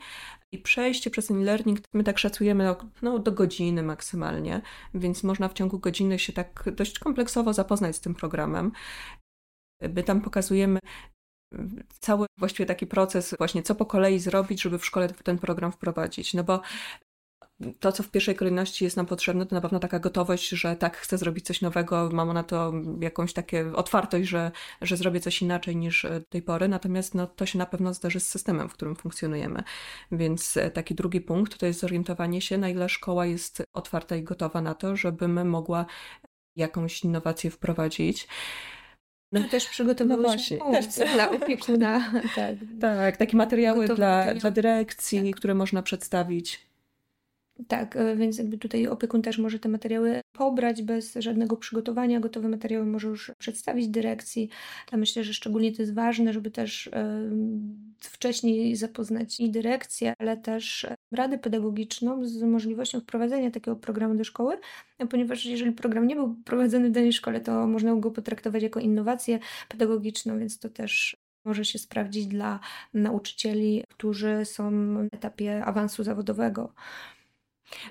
I 0.52 0.58
przejście 0.58 1.10
przez 1.10 1.26
ten 1.26 1.42
e-learning 1.42 1.78
my 1.94 2.04
tak 2.04 2.18
szacujemy 2.18 2.74
no, 3.02 3.18
do 3.18 3.32
godziny 3.32 3.82
maksymalnie, 3.82 4.62
więc 4.94 5.24
można 5.24 5.48
w 5.48 5.52
ciągu 5.54 5.78
godziny 5.78 6.18
się 6.18 6.32
tak 6.32 6.64
dość 6.76 6.98
kompleksowo 6.98 7.52
zapoznać 7.52 7.96
z 7.96 8.00
tym 8.00 8.14
programem. 8.14 8.72
My 9.82 10.02
tam 10.02 10.20
pokazujemy 10.20 10.78
cały 12.00 12.26
właściwie 12.38 12.66
taki 12.66 12.86
proces, 12.86 13.34
właśnie 13.38 13.62
co 13.62 13.74
po 13.74 13.86
kolei 13.86 14.18
zrobić, 14.18 14.62
żeby 14.62 14.78
w 14.78 14.86
szkole 14.86 15.08
ten 15.08 15.38
program 15.38 15.72
wprowadzić. 15.72 16.34
No 16.34 16.44
bo 16.44 16.60
to, 17.80 17.92
co 17.92 18.02
w 18.02 18.10
pierwszej 18.10 18.34
kolejności 18.34 18.84
jest 18.84 18.96
nam 18.96 19.06
potrzebne, 19.06 19.46
to 19.46 19.54
na 19.54 19.60
pewno 19.60 19.78
taka 19.78 19.98
gotowość, 19.98 20.48
że 20.48 20.76
tak, 20.76 20.96
chcę 20.96 21.18
zrobić 21.18 21.46
coś 21.46 21.60
nowego, 21.60 22.10
mam 22.12 22.32
na 22.32 22.42
to 22.42 22.72
jakąś 23.00 23.32
takie 23.32 23.72
otwartość, 23.72 24.28
że, 24.28 24.50
że 24.82 24.96
zrobię 24.96 25.20
coś 25.20 25.42
inaczej 25.42 25.76
niż 25.76 26.02
do 26.02 26.20
tej 26.28 26.42
pory, 26.42 26.68
natomiast 26.68 27.14
no, 27.14 27.26
to 27.26 27.46
się 27.46 27.58
na 27.58 27.66
pewno 27.66 27.94
zdarzy 27.94 28.20
z 28.20 28.28
systemem, 28.28 28.68
w 28.68 28.72
którym 28.72 28.96
funkcjonujemy. 28.96 29.62
Więc 30.12 30.56
e, 30.56 30.70
taki 30.70 30.94
drugi 30.94 31.20
punkt 31.20 31.58
to 31.58 31.66
jest 31.66 31.80
zorientowanie 31.80 32.40
się, 32.40 32.58
na 32.58 32.68
ile 32.68 32.88
szkoła 32.88 33.26
jest 33.26 33.62
otwarta 33.72 34.16
i 34.16 34.22
gotowa 34.22 34.62
na 34.62 34.74
to, 34.74 34.96
żebym 34.96 35.48
mogła 35.48 35.86
jakąś 36.56 37.04
innowację 37.04 37.50
wprowadzić. 37.50 38.28
No 39.32 39.40
też 39.50 39.66
przygotowałyśmy 39.66 40.58
no 40.58 40.72
też 40.72 40.86
dla 41.14 41.30
opiekuna. 41.30 42.12
Tak. 42.36 42.54
tak, 42.80 43.16
takie 43.16 43.36
materiały 43.36 43.88
dla, 43.88 44.34
dla 44.34 44.50
dyrekcji, 44.50 45.30
tak. 45.30 45.36
które 45.36 45.54
można 45.54 45.82
przedstawić. 45.82 46.67
Tak, 47.68 47.96
e, 47.96 48.16
więc 48.16 48.38
jakby 48.38 48.58
tutaj 48.58 48.86
opiekun 48.86 49.22
też 49.22 49.38
może 49.38 49.58
te 49.58 49.68
materiały 49.68 50.20
pobrać 50.32 50.82
bez 50.82 51.14
żadnego 51.14 51.56
przygotowania. 51.56 52.20
Gotowe 52.20 52.48
materiały 52.48 52.86
może 52.86 53.08
już 53.08 53.32
przedstawić 53.38 53.88
dyrekcji. 53.88 54.48
Ja 54.92 54.98
myślę, 54.98 55.24
że 55.24 55.34
szczególnie 55.34 55.72
to 55.72 55.82
jest 55.82 55.94
ważne, 55.94 56.32
żeby 56.32 56.50
też 56.50 56.90
wcześniej 58.00 58.76
zapoznać 58.76 59.40
i 59.40 59.50
dyrekcję, 59.50 60.14
ale 60.18 60.36
też 60.36 60.86
radę 61.12 61.38
pedagogiczną 61.38 62.24
z 62.24 62.42
możliwością 62.42 63.00
wprowadzenia 63.00 63.50
takiego 63.50 63.76
programu 63.76 64.14
do 64.14 64.24
szkoły, 64.24 64.58
ponieważ 65.10 65.44
jeżeli 65.44 65.72
program 65.72 66.06
nie 66.06 66.16
był 66.16 66.34
prowadzony 66.44 66.88
w 66.88 66.92
danej 66.92 67.12
szkole, 67.12 67.40
to 67.40 67.66
można 67.66 67.96
go 67.96 68.10
potraktować 68.10 68.62
jako 68.62 68.80
innowację 68.80 69.38
pedagogiczną, 69.68 70.38
więc 70.38 70.58
to 70.58 70.68
też 70.68 71.16
może 71.44 71.64
się 71.64 71.78
sprawdzić 71.78 72.26
dla 72.26 72.60
nauczycieli, 72.94 73.84
którzy 73.88 74.44
są 74.44 74.70
na 74.70 75.00
etapie 75.12 75.64
awansu 75.64 76.04
zawodowego. 76.04 76.72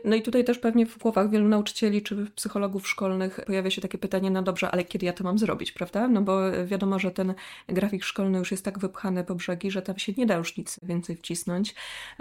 No 0.04 0.16
i 0.16 0.22
tutaj 0.22 0.44
też 0.44 0.60
pewnie 0.60 0.86
w 0.86 0.98
głowach 0.98 1.30
wielu 1.30 1.48
nauczycieli 1.48 2.02
czy 2.02 2.32
psychologów 2.36 2.88
szkolnych 2.88 3.40
pojawia 3.46 3.70
się 3.72 3.82
takie 3.82 3.98
pytanie, 3.98 4.32
no 4.32 4.44
dobrze, 4.44 4.72
ale 4.72 4.84
kiedy 4.84 5.06
ja 5.06 5.14
to 5.14 5.24
mam 5.24 5.38
zrobić, 5.38 5.72
prawda? 5.72 6.08
No 6.08 6.22
bo 6.22 6.66
wiadomo, 6.66 7.00
że 7.00 7.12
ten 7.12 7.34
grafik 7.68 8.04
szkolny 8.04 8.40
już 8.40 8.52
jest 8.52 8.66
tak 8.66 8.80
wypchany 8.80 9.24
po 9.24 9.36
brzegi, 9.36 9.72
że 9.72 9.82
tam 9.82 9.98
się 9.98 10.14
nie 10.18 10.26
da 10.26 10.36
już 10.36 10.58
nic 10.58 10.80
więcej 10.84 11.16
wcisnąć. 11.16 11.76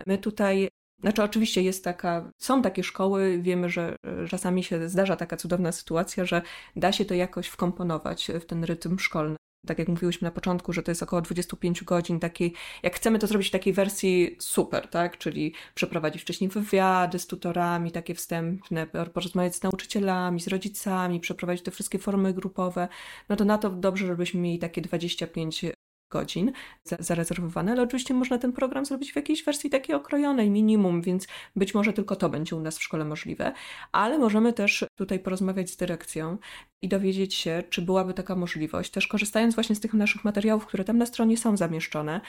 My 0.07 0.19
tutaj 0.19 0.69
znaczy, 1.01 1.23
oczywiście 1.23 1.63
jest 1.63 1.85
taka, 1.85 2.33
są 2.39 2.63
takie 2.63 2.85
szkoły, 2.85 3.39
wiemy, 3.43 3.71
że 3.71 3.97
czasami 4.29 4.65
się 4.65 4.89
zdarza 4.89 5.17
taka 5.17 5.37
cudowna 5.37 5.73
sytuacja, 5.73 6.25
że 6.25 6.43
da 6.77 6.93
się 6.93 7.05
to 7.05 7.15
jakoś 7.15 7.47
wkomponować 7.47 8.31
w 8.41 8.47
ten 8.47 8.65
rytm 8.65 8.99
szkolny 8.99 9.37
tak 9.67 9.79
jak 9.79 9.89
mówiłyśmy 9.89 10.27
na 10.27 10.31
początku, 10.31 10.73
że 10.73 10.83
to 10.83 10.91
jest 10.91 11.03
około 11.03 11.23
25 11.23 11.85
godzin 11.85 12.21
takiej, 12.21 12.53
jak 12.83 12.97
chcemy 12.97 13.19
to 13.19 13.27
zrobić 13.27 13.49
w 13.49 13.51
takiej 13.51 13.73
wersji 13.73 14.37
super, 14.39 14.89
tak, 14.89 15.19
czyli 15.19 15.53
przeprowadzić 15.75 16.23
wcześniej 16.23 16.51
wywiady 16.51 17.19
z 17.19 17.27
tutorami, 17.27 17.93
takie 17.93 18.15
wstępne, 18.15 18.87
porozmawiać 18.87 19.57
z 19.57 19.63
nauczycielami, 19.63 20.41
z 20.41 20.49
rodzicami, 20.49 21.21
przeprowadzić 21.21 21.65
te 21.65 21.71
wszystkie 21.71 21.99
formy 21.99 22.33
grupowe, 22.35 22.89
no 23.29 23.37
to 23.37 23.45
na 23.45 23.59
to 23.59 23.71
dobrze, 23.71 24.07
żebyśmy 24.07 24.41
mieli 24.41 24.59
takie 24.59 24.81
25 24.81 25.65
godzin 26.11 26.53
zarezerwowane, 26.85 27.73
ale 27.73 27.83
oczywiście 27.83 28.15
można 28.15 28.39
ten 28.39 28.53
program 28.53 28.85
zrobić 28.85 29.13
w 29.13 29.17
jakiejś 29.17 29.45
wersji 29.45 29.71
takiej 29.71 29.95
okrojonej, 29.95 30.51
minimum, 30.51 31.03
więc 31.03 31.27
być 31.57 31.75
może 31.75 31.93
tylko 31.93 32.17
to 32.17 32.29
będzie 32.29 32.57
u 32.57 32.61
nas 32.61 32.79
w 32.79 32.83
szkole 32.83 33.05
możliwe, 33.05 33.53
ale 33.93 34.19
możemy 34.19 34.53
też 34.53 34.85
tutaj 34.99 35.19
porozmawiać 35.19 35.71
z 35.71 35.77
dyrekcją 35.77 36.39
i 36.83 36.89
dowiedzieć 36.89 37.35
się, 37.35 37.63
czy 37.71 37.83
byłaby 37.83 38.15
taka 38.15 38.37
możliwość, 38.37 38.91
też 38.91 39.07
korzystając 39.07 39.55
właśnie 39.55 39.77
z 39.77 39.81
tych 39.81 39.95
naszych 39.95 40.25
materiałów, 40.25 40.67
które 40.67 40.85
tam 40.85 40.99
na 40.99 41.07
stronie 41.07 41.37
są 41.37 41.57
zamieszczone, 41.57 42.21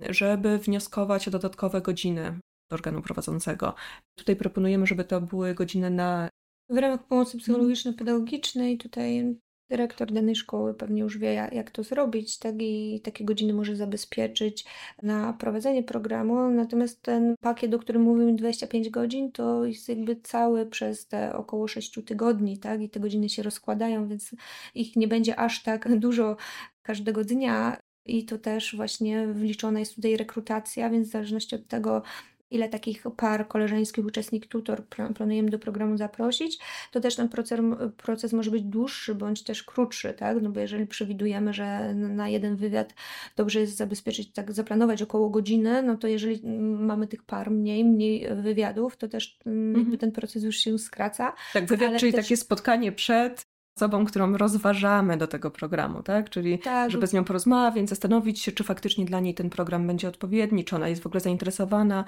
żeby 0.00 0.58
wnioskować 0.58 1.28
o 1.28 1.30
dodatkowe 1.30 1.80
godziny 1.80 2.40
organu 2.72 3.02
prowadzącego. 3.02 3.74
Tutaj 4.18 4.36
proponujemy, 4.36 4.86
żeby 4.86 5.04
to 5.04 5.20
były 5.20 5.54
godziny 5.54 5.90
na. 5.90 6.28
W 6.70 6.76
ramach 6.76 7.06
pomocy 7.06 7.38
psychologiczno-pedagogicznej 7.38 8.78
tutaj 8.78 9.36
dyrektor 9.72 10.12
danej 10.12 10.36
szkoły 10.36 10.74
pewnie 10.74 11.00
już 11.00 11.18
wie, 11.18 11.34
jak 11.52 11.70
to 11.70 11.82
zrobić, 11.82 12.38
tak 12.38 12.54
i 12.58 13.00
takie 13.04 13.24
godziny 13.24 13.52
może 13.52 13.76
zabezpieczyć 13.76 14.64
na 15.02 15.32
prowadzenie 15.32 15.82
programu. 15.82 16.50
Natomiast 16.50 17.02
ten 17.02 17.34
pakiet, 17.40 17.74
o 17.74 17.78
którym 17.78 18.02
mówimy, 18.02 18.34
25 18.34 18.90
godzin, 18.90 19.32
to 19.32 19.64
jest 19.64 19.88
jakby 19.88 20.16
cały 20.16 20.66
przez 20.66 21.06
te 21.06 21.36
około 21.36 21.68
6 21.68 21.98
tygodni, 22.06 22.58
tak? 22.58 22.82
I 22.82 22.90
te 22.90 23.00
godziny 23.00 23.28
się 23.28 23.42
rozkładają, 23.42 24.08
więc 24.08 24.30
ich 24.74 24.96
nie 24.96 25.08
będzie 25.08 25.36
aż 25.36 25.62
tak 25.62 25.88
dużo 26.06 26.36
każdego 26.82 27.24
dnia. 27.24 27.76
I 28.06 28.24
to 28.24 28.38
też 28.38 28.76
właśnie 28.76 29.26
wliczona 29.26 29.78
jest 29.80 29.94
tutaj 29.94 30.16
rekrutacja, 30.16 30.90
więc 30.90 31.08
w 31.08 31.12
zależności 31.12 31.54
od 31.54 31.66
tego, 31.68 32.02
ile 32.52 32.68
takich 32.68 33.04
par 33.16 33.48
koleżeńskich 33.48 34.06
uczestnik 34.06 34.46
tutor 34.46 34.82
planujemy 35.14 35.50
do 35.50 35.58
programu 35.58 35.96
zaprosić, 35.96 36.58
to 36.90 37.00
też 37.00 37.16
ten 37.16 37.28
proces, 37.28 37.60
proces 37.96 38.32
może 38.32 38.50
być 38.50 38.62
dłuższy 38.62 39.14
bądź 39.14 39.42
też 39.42 39.62
krótszy, 39.62 40.14
tak? 40.14 40.42
No 40.42 40.50
bo 40.50 40.60
jeżeli 40.60 40.86
przewidujemy, 40.86 41.52
że 41.52 41.94
na 41.94 42.28
jeden 42.28 42.56
wywiad 42.56 42.94
dobrze 43.36 43.60
jest 43.60 43.76
zabezpieczyć, 43.76 44.32
tak 44.32 44.52
zaplanować 44.52 45.02
około 45.02 45.30
godziny, 45.30 45.82
no 45.82 45.96
to 45.96 46.08
jeżeli 46.08 46.40
mamy 46.78 47.06
tych 47.06 47.22
par 47.22 47.50
mniej, 47.50 47.84
mniej 47.84 48.28
wywiadów, 48.42 48.96
to 48.96 49.08
też 49.08 49.38
mm, 49.46 49.76
mhm. 49.76 49.98
ten 49.98 50.12
proces 50.12 50.42
już 50.42 50.56
się 50.56 50.78
skraca. 50.78 51.32
Tak, 51.52 51.66
wywiad, 51.66 52.00
czyli 52.00 52.12
też... 52.12 52.24
takie 52.24 52.36
spotkanie 52.36 52.92
przed 52.92 53.51
osobą, 53.76 54.04
którą 54.04 54.36
rozważamy 54.36 55.16
do 55.16 55.26
tego 55.26 55.50
programu, 55.50 56.02
tak? 56.02 56.30
Czyli 56.30 56.58
tak. 56.58 56.90
żeby 56.90 57.06
z 57.06 57.12
nią 57.12 57.24
porozmawiać, 57.24 57.88
zastanowić 57.88 58.40
się, 58.40 58.52
czy 58.52 58.64
faktycznie 58.64 59.04
dla 59.04 59.20
niej 59.20 59.34
ten 59.34 59.50
program 59.50 59.86
będzie 59.86 60.08
odpowiedni, 60.08 60.64
czy 60.64 60.76
ona 60.76 60.88
jest 60.88 61.02
w 61.02 61.06
ogóle 61.06 61.20
zainteresowana, 61.20 62.04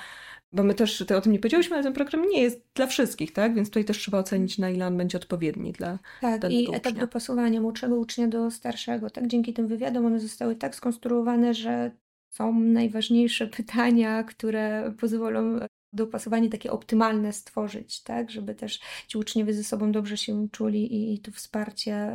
bo 0.52 0.62
my 0.62 0.74
też 0.74 1.04
ty 1.08 1.16
o 1.16 1.20
tym 1.20 1.32
nie 1.32 1.38
powiedziałyśmy, 1.38 1.74
ale 1.74 1.82
ten 1.82 1.92
program 1.92 2.28
nie 2.28 2.42
jest 2.42 2.62
dla 2.74 2.86
wszystkich, 2.86 3.32
tak? 3.32 3.54
Więc 3.54 3.68
tutaj 3.68 3.84
też 3.84 3.98
trzeba 3.98 4.18
ocenić, 4.18 4.58
na 4.58 4.70
ile 4.70 4.86
on 4.86 4.96
będzie 4.96 5.18
odpowiedni 5.18 5.72
dla 5.72 5.98
Tak, 6.20 6.52
i 6.52 6.62
ucznia. 6.62 6.76
etap 6.76 6.94
dopasowania 6.94 7.60
młodszego 7.60 7.96
ucznia 7.96 8.28
do 8.28 8.50
starszego, 8.50 9.10
tak? 9.10 9.26
Dzięki 9.26 9.52
tym 9.52 9.66
wywiadom 9.66 10.06
one 10.06 10.20
zostały 10.20 10.56
tak 10.56 10.74
skonstruowane, 10.74 11.54
że 11.54 11.90
są 12.30 12.60
najważniejsze 12.60 13.46
pytania, 13.46 14.24
które 14.24 14.94
pozwolą 15.00 15.58
dopasowanie 15.94 16.50
takie 16.50 16.72
optymalne 16.72 17.32
stworzyć, 17.32 18.02
tak, 18.02 18.30
żeby 18.30 18.54
też 18.54 18.80
ci 19.08 19.18
uczniowie 19.18 19.52
ze 19.52 19.64
sobą 19.64 19.92
dobrze 19.92 20.16
się 20.16 20.48
czuli 20.52 20.94
i, 20.94 21.14
i 21.14 21.18
to 21.18 21.32
wsparcie 21.32 22.12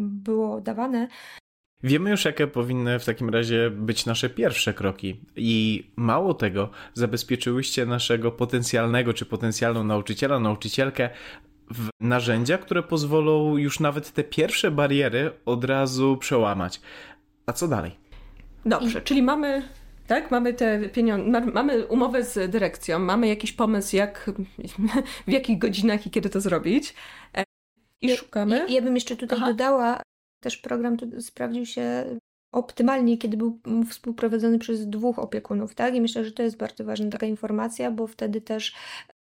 było 0.00 0.60
dawane. 0.60 1.08
Wiemy 1.82 2.10
już, 2.10 2.24
jakie 2.24 2.46
powinny 2.46 2.98
w 2.98 3.04
takim 3.04 3.30
razie 3.30 3.70
być 3.70 4.06
nasze 4.06 4.30
pierwsze 4.30 4.74
kroki. 4.74 5.20
I 5.36 5.84
mało 5.96 6.34
tego, 6.34 6.70
zabezpieczyłyście 6.94 7.86
naszego 7.86 8.32
potencjalnego 8.32 9.14
czy 9.14 9.26
potencjalną 9.26 9.84
nauczyciela, 9.84 10.40
nauczycielkę 10.40 11.10
w 11.70 11.88
narzędzia, 12.00 12.58
które 12.58 12.82
pozwolą 12.82 13.56
już 13.56 13.80
nawet 13.80 14.12
te 14.12 14.24
pierwsze 14.24 14.70
bariery 14.70 15.32
od 15.44 15.64
razu 15.64 16.16
przełamać. 16.16 16.80
A 17.46 17.52
co 17.52 17.68
dalej? 17.68 17.92
Dobrze, 18.66 18.98
I... 18.98 19.02
czyli 19.02 19.22
mamy 19.22 19.62
tak, 20.08 20.30
mamy 20.30 20.54
te 20.54 20.88
pieniądze, 20.88 21.40
mamy 21.40 21.86
umowę 21.86 22.24
z 22.24 22.50
dyrekcją, 22.50 22.98
mamy 22.98 23.28
jakiś 23.28 23.52
pomysł, 23.52 23.96
jak, 23.96 24.30
w 25.26 25.30
jakich 25.30 25.58
godzinach 25.58 26.06
i 26.06 26.10
kiedy 26.10 26.30
to 26.30 26.40
zrobić. 26.40 26.94
E, 27.36 27.44
I 28.00 28.16
szukamy. 28.16 28.56
Ja, 28.56 28.66
ja 28.66 28.82
bym 28.82 28.94
jeszcze 28.94 29.16
tutaj 29.16 29.38
Aha. 29.38 29.46
dodała, 29.46 30.02
też 30.42 30.56
program 30.56 30.96
sprawdził 31.20 31.66
się 31.66 32.04
optymalnie, 32.54 33.18
kiedy 33.18 33.36
był 33.36 33.60
współprowadzony 33.90 34.58
przez 34.58 34.88
dwóch 34.88 35.18
opiekunów, 35.18 35.74
tak? 35.74 35.94
I 35.94 36.00
myślę, 36.00 36.24
że 36.24 36.32
to 36.32 36.42
jest 36.42 36.56
bardzo 36.56 36.84
ważna 36.84 37.10
taka 37.10 37.26
informacja, 37.26 37.90
bo 37.90 38.06
wtedy 38.06 38.40
też 38.40 38.74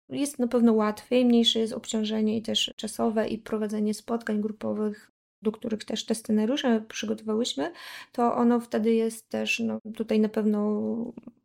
jest 0.10 0.40
na 0.40 0.48
pewno 0.48 0.74
łatwiej, 0.74 1.26
mniejsze 1.26 1.60
jest 1.60 1.74
obciążenie 1.74 2.38
i 2.38 2.42
też 2.42 2.74
czasowe 2.76 3.28
i 3.28 3.38
prowadzenie 3.38 3.94
spotkań 3.94 4.42
grupowych 4.42 5.13
do 5.44 5.52
których 5.52 5.86
też 5.86 6.06
te 6.06 6.16
scenariusze 6.16 6.82
przygotowałyśmy, 6.88 7.72
to 8.12 8.36
ono 8.36 8.60
wtedy 8.60 8.94
jest 8.94 9.30
też 9.30 9.60
no, 9.60 9.80
tutaj 9.96 10.20
na 10.20 10.30
pewno 10.30 10.82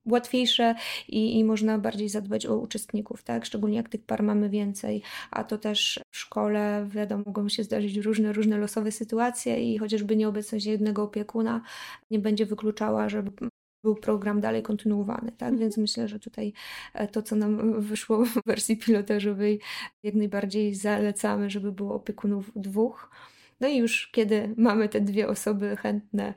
łatwiejsze 0.06 0.74
i, 1.08 1.38
i 1.38 1.44
można 1.44 1.78
bardziej 1.78 2.08
zadbać 2.08 2.46
o 2.46 2.56
uczestników, 2.56 3.22
tak? 3.22 3.44
Szczególnie 3.44 3.76
jak 3.76 3.88
tych 3.88 4.04
par 4.04 4.22
mamy 4.22 4.50
więcej, 4.50 5.02
a 5.30 5.44
to 5.44 5.58
też 5.58 6.00
w 6.10 6.16
szkole, 6.16 6.88
wiadomo, 6.90 7.22
mogą 7.26 7.48
się 7.48 7.64
zdarzyć 7.64 7.96
różne, 7.96 8.32
różne 8.32 8.58
losowe 8.58 8.92
sytuacje 8.92 9.74
i 9.74 9.78
chociażby 9.78 10.16
nieobecność 10.16 10.66
jednego 10.66 11.02
opiekuna 11.02 11.62
nie 12.10 12.18
będzie 12.18 12.46
wykluczała, 12.46 13.08
żeby 13.08 13.30
był 13.84 13.94
program 13.94 14.40
dalej 14.40 14.62
kontynuowany, 14.62 15.32
tak? 15.32 15.48
Mhm. 15.48 15.58
Więc 15.58 15.76
myślę, 15.76 16.08
że 16.08 16.20
tutaj 16.20 16.52
e, 16.94 17.08
to, 17.08 17.22
co 17.22 17.36
nam 17.36 17.80
wyszło 17.80 18.24
w 18.24 18.38
wersji 18.46 18.76
pilotażowej, 18.76 19.60
jak 20.02 20.14
najbardziej 20.14 20.74
zalecamy, 20.74 21.50
żeby 21.50 21.72
było 21.72 21.94
opiekunów 21.94 22.52
dwóch. 22.56 23.10
No 23.60 23.68
i 23.68 23.76
już 23.76 24.10
kiedy 24.12 24.54
mamy 24.56 24.88
te 24.88 25.00
dwie 25.00 25.28
osoby 25.28 25.76
chętne, 25.76 26.34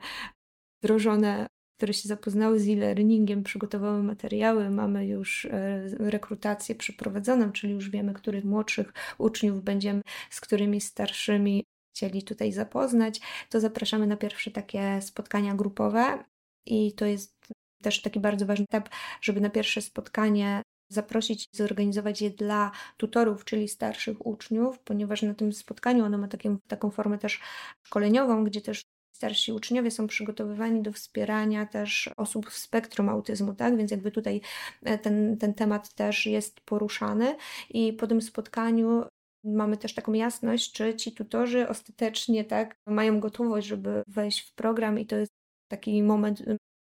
wdrożone, 0.82 1.46
które 1.76 1.94
się 1.94 2.08
zapoznały 2.08 2.60
z 2.60 2.68
e-learningiem, 2.68 3.42
przygotowały 3.42 4.02
materiały, 4.02 4.70
mamy 4.70 5.06
już 5.06 5.44
e, 5.44 5.88
rekrutację 5.98 6.74
przeprowadzoną, 6.74 7.52
czyli 7.52 7.72
już 7.72 7.90
wiemy, 7.90 8.14
których 8.14 8.44
młodszych 8.44 8.92
uczniów 9.18 9.62
będziemy 9.62 10.02
z 10.30 10.40
którymi 10.40 10.80
starszymi 10.80 11.64
chcieli 11.94 12.22
tutaj 12.22 12.52
zapoznać, 12.52 13.20
to 13.50 13.60
zapraszamy 13.60 14.06
na 14.06 14.16
pierwsze 14.16 14.50
takie 14.50 15.02
spotkania 15.02 15.54
grupowe. 15.54 16.24
I 16.66 16.92
to 16.92 17.06
jest 17.06 17.36
też 17.82 18.02
taki 18.02 18.20
bardzo 18.20 18.46
ważny 18.46 18.64
etap, 18.68 18.88
żeby 19.20 19.40
na 19.40 19.50
pierwsze 19.50 19.82
spotkanie 19.82 20.62
zaprosić, 20.92 21.44
zorganizować 21.52 22.22
je 22.22 22.30
dla 22.30 22.70
tutorów, 22.96 23.44
czyli 23.44 23.68
starszych 23.68 24.26
uczniów, 24.26 24.78
ponieważ 24.78 25.22
na 25.22 25.34
tym 25.34 25.52
spotkaniu 25.52 26.04
ono 26.04 26.18
ma 26.18 26.28
taką 26.68 26.90
formę 26.90 27.18
też 27.18 27.40
szkoleniową, 27.82 28.44
gdzie 28.44 28.60
też 28.60 28.82
starsi 29.22 29.52
uczniowie 29.52 29.90
są 29.90 30.06
przygotowywani 30.06 30.82
do 30.82 30.92
wspierania 30.92 31.66
też 31.66 32.10
osób 32.16 32.50
w 32.50 32.58
spektrum 32.58 33.08
autyzmu, 33.08 33.54
tak? 33.54 33.76
Więc 33.76 33.90
jakby 33.90 34.10
tutaj 34.10 34.40
e, 34.82 34.98
ten, 34.98 35.36
ten 35.38 35.54
temat 35.54 35.94
też 35.94 36.26
jest 36.26 36.60
poruszany 36.60 37.36
i 37.70 37.92
po 37.92 38.06
tym 38.06 38.22
spotkaniu 38.22 39.04
mamy 39.44 39.76
też 39.76 39.94
taką 39.94 40.12
jasność, 40.12 40.72
czy 40.72 40.94
ci 40.94 41.12
tutorzy 41.12 41.68
ostatecznie 41.68 42.44
tak 42.44 42.76
mają 42.86 43.20
gotowość, 43.20 43.66
żeby 43.66 44.02
wejść 44.06 44.40
w 44.40 44.54
program 44.54 44.98
i 44.98 45.06
to 45.06 45.16
jest 45.16 45.32
taki 45.68 46.02
moment, 46.02 46.42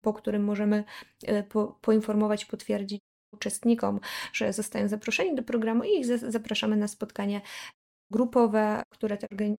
po 0.00 0.12
którym 0.12 0.44
możemy 0.44 0.84
e, 1.26 1.42
po, 1.42 1.78
poinformować, 1.80 2.44
potwierdzić 2.44 3.00
uczestnikom, 3.33 4.01
że 4.33 4.53
zostają 4.53 4.88
zaproszeni 4.88 5.35
do 5.35 5.43
programu 5.43 5.85
i 5.85 5.99
ich 5.99 6.07
zapraszamy 6.07 6.77
na 6.77 6.88
spotkanie 6.88 7.40
grupowe, 8.11 8.83
które 8.90 9.19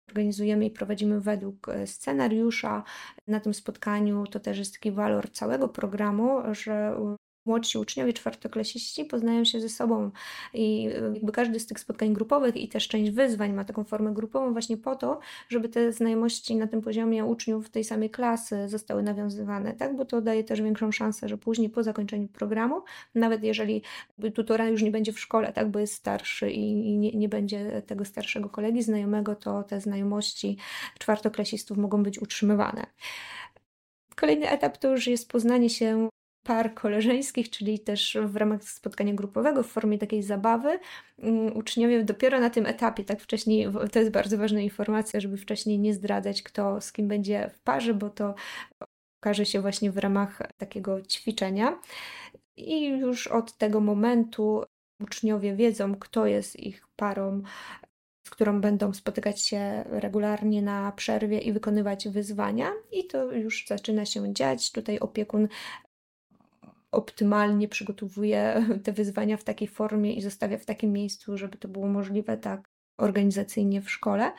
organizujemy 0.09 0.65
i 0.65 0.71
prowadzimy 0.71 1.21
według 1.21 1.69
e, 1.69 1.87
scenariusza. 1.87 2.83
Na 3.27 3.39
tym 3.39 3.53
spotkaniu 3.53 4.27
to 4.27 4.39
też 4.39 4.57
jest 4.57 4.73
taki 4.73 4.91
walor 4.91 5.31
całego 5.31 5.69
programu, 5.69 6.41
że 6.51 6.97
młodsi 7.45 7.77
uczniowie, 7.77 8.13
czwartoklasiści 8.13 9.05
poznają 9.05 9.45
się 9.45 9.61
ze 9.61 9.69
sobą 9.69 10.11
i 10.53 10.89
y, 10.89 11.13
jakby 11.13 11.31
każdy 11.31 11.59
z 11.59 11.65
tych 11.65 11.79
spotkań 11.79 12.13
grupowych 12.13 12.57
i 12.57 12.67
też 12.67 12.87
część 12.87 13.11
wyzwań 13.11 13.53
ma 13.53 13.65
taką 13.65 13.83
formę 13.83 14.13
grupową 14.13 14.51
właśnie 14.51 14.77
po 14.77 14.95
to, 14.95 15.19
żeby 15.49 15.69
te 15.69 15.93
znajomości 15.93 16.55
na 16.55 16.67
tym 16.67 16.81
poziomie 16.81 17.25
uczniów 17.25 17.69
tej 17.69 17.83
samej 17.83 18.09
klasy 18.09 18.69
zostały 18.69 19.03
nawiązywane, 19.03 19.73
tak? 19.73 19.95
Bo 19.95 20.05
to 20.05 20.21
daje 20.21 20.43
też 20.43 20.61
większą 20.61 20.91
szansę, 20.91 21.29
że 21.29 21.37
później 21.37 21.69
po 21.69 21.83
zakończeniu 21.83 22.27
programu, 22.27 22.81
nawet 23.15 23.43
jeżeli 23.43 23.81
tutora 24.35 24.67
już 24.67 24.81
nie 24.81 24.91
będzie 24.91 25.13
w 25.13 25.19
szkole, 25.19 25.53
tak? 25.53 25.71
Bo 25.71 25.79
jest 25.79 25.93
starszy 25.93 26.51
i, 26.51 26.97
nie, 26.97 27.11
nie 27.11 27.29
będzie 27.29 27.81
tego 27.81 28.05
starszego 28.05 28.49
kolegi 28.49 28.83
znajomego, 28.83 29.35
to 29.35 29.63
te 29.63 29.81
znajomości 29.81 30.57
czwartoklasistów 30.99 31.77
mogą 31.77 32.03
być 32.03 32.21
utrzymywane. 32.21 32.85
Kolejny 34.15 34.49
etap 34.49 34.77
to 34.77 34.91
już 34.91 35.07
jest 35.07 35.29
poznanie 35.29 35.69
się 35.69 36.09
par 36.43 36.73
koleżeńskich, 36.73 37.49
czyli 37.49 37.79
też 37.79 38.17
w 38.25 38.35
ramach 38.35 38.63
spotkania 38.63 39.13
grupowego, 39.13 39.63
w 39.63 39.67
formie 39.67 39.97
takiej 39.97 40.23
zabawy, 40.23 40.79
mm, 41.19 41.57
uczniowie 41.57 42.03
dopiero 42.03 42.39
na 42.39 42.49
tym 42.49 42.65
etapie, 42.65 43.03
tak 43.03 43.21
wcześniej, 43.21 43.67
to 43.91 43.99
jest 43.99 44.11
bardzo 44.11 44.37
ważna 44.37 44.59
informacja, 44.59 45.19
żeby 45.19 45.37
wcześniej 45.37 45.79
nie 45.79 45.93
zdradzać, 45.93 46.43
kto 46.43 46.81
z 46.81 46.91
kim 46.91 47.07
będzie 47.07 47.49
w 47.53 47.59
parze, 47.59 47.93
bo 47.93 48.09
to 48.09 48.35
okaże 49.21 49.45
się 49.45 49.61
właśnie 49.61 49.91
w 49.91 49.97
ramach 49.97 50.41
takiego 50.57 51.01
ćwiczenia. 51.01 51.79
I 52.57 52.87
już 52.87 53.27
od 53.27 53.57
tego 53.57 53.79
momentu 53.79 54.63
uczniowie 55.03 55.55
wiedzą, 55.55 55.95
kto 55.95 56.25
jest 56.25 56.59
ich 56.59 56.87
parą, 56.95 57.41
z 58.27 58.29
którą 58.29 58.61
będą 58.61 58.93
spotykać 58.93 59.41
się 59.41 59.83
regularnie 59.85 60.61
na 60.61 60.91
przerwie 60.91 61.39
i 61.39 61.53
wykonywać 61.53 62.09
wyzwania, 62.09 62.71
i 62.91 63.07
to 63.07 63.31
już 63.31 63.65
zaczyna 63.67 64.05
się 64.05 64.33
dziać. 64.33 64.71
Tutaj 64.71 64.99
opiekun 64.99 65.47
optymalnie 66.91 67.67
przygotowuje 67.67 68.65
te 68.83 68.93
wyzwania 68.93 69.37
w 69.37 69.43
takiej 69.43 69.67
formie 69.67 70.13
i 70.13 70.21
zostawia 70.21 70.57
w 70.57 70.65
takim 70.65 70.91
miejscu, 70.93 71.37
żeby 71.37 71.57
to 71.57 71.67
było 71.67 71.87
możliwe 71.87 72.37
tak 72.37 72.63
organizacyjnie 72.99 73.81
w 73.81 73.91
szkole. 73.91 74.31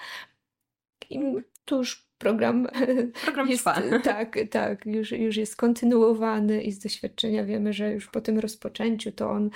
I 1.11 1.21
Tu 1.65 1.77
już 1.77 2.07
program, 2.19 2.69
program 3.25 3.49
jest, 3.49 3.65
trwa. 3.65 3.83
Tak, 4.05 4.39
tak, 4.51 4.87
już, 4.87 5.13
już 5.13 5.37
jest 5.37 5.57
kontynuowany 5.57 6.63
i 6.63 6.73
z 6.73 6.79
doświadczenia 6.79 7.45
wiemy, 7.45 7.73
że 7.73 7.93
już 7.93 8.09
po 8.09 8.21
tym 8.21 8.39
rozpoczęciu 8.39 9.13
to 9.13 9.31
on 9.31 9.51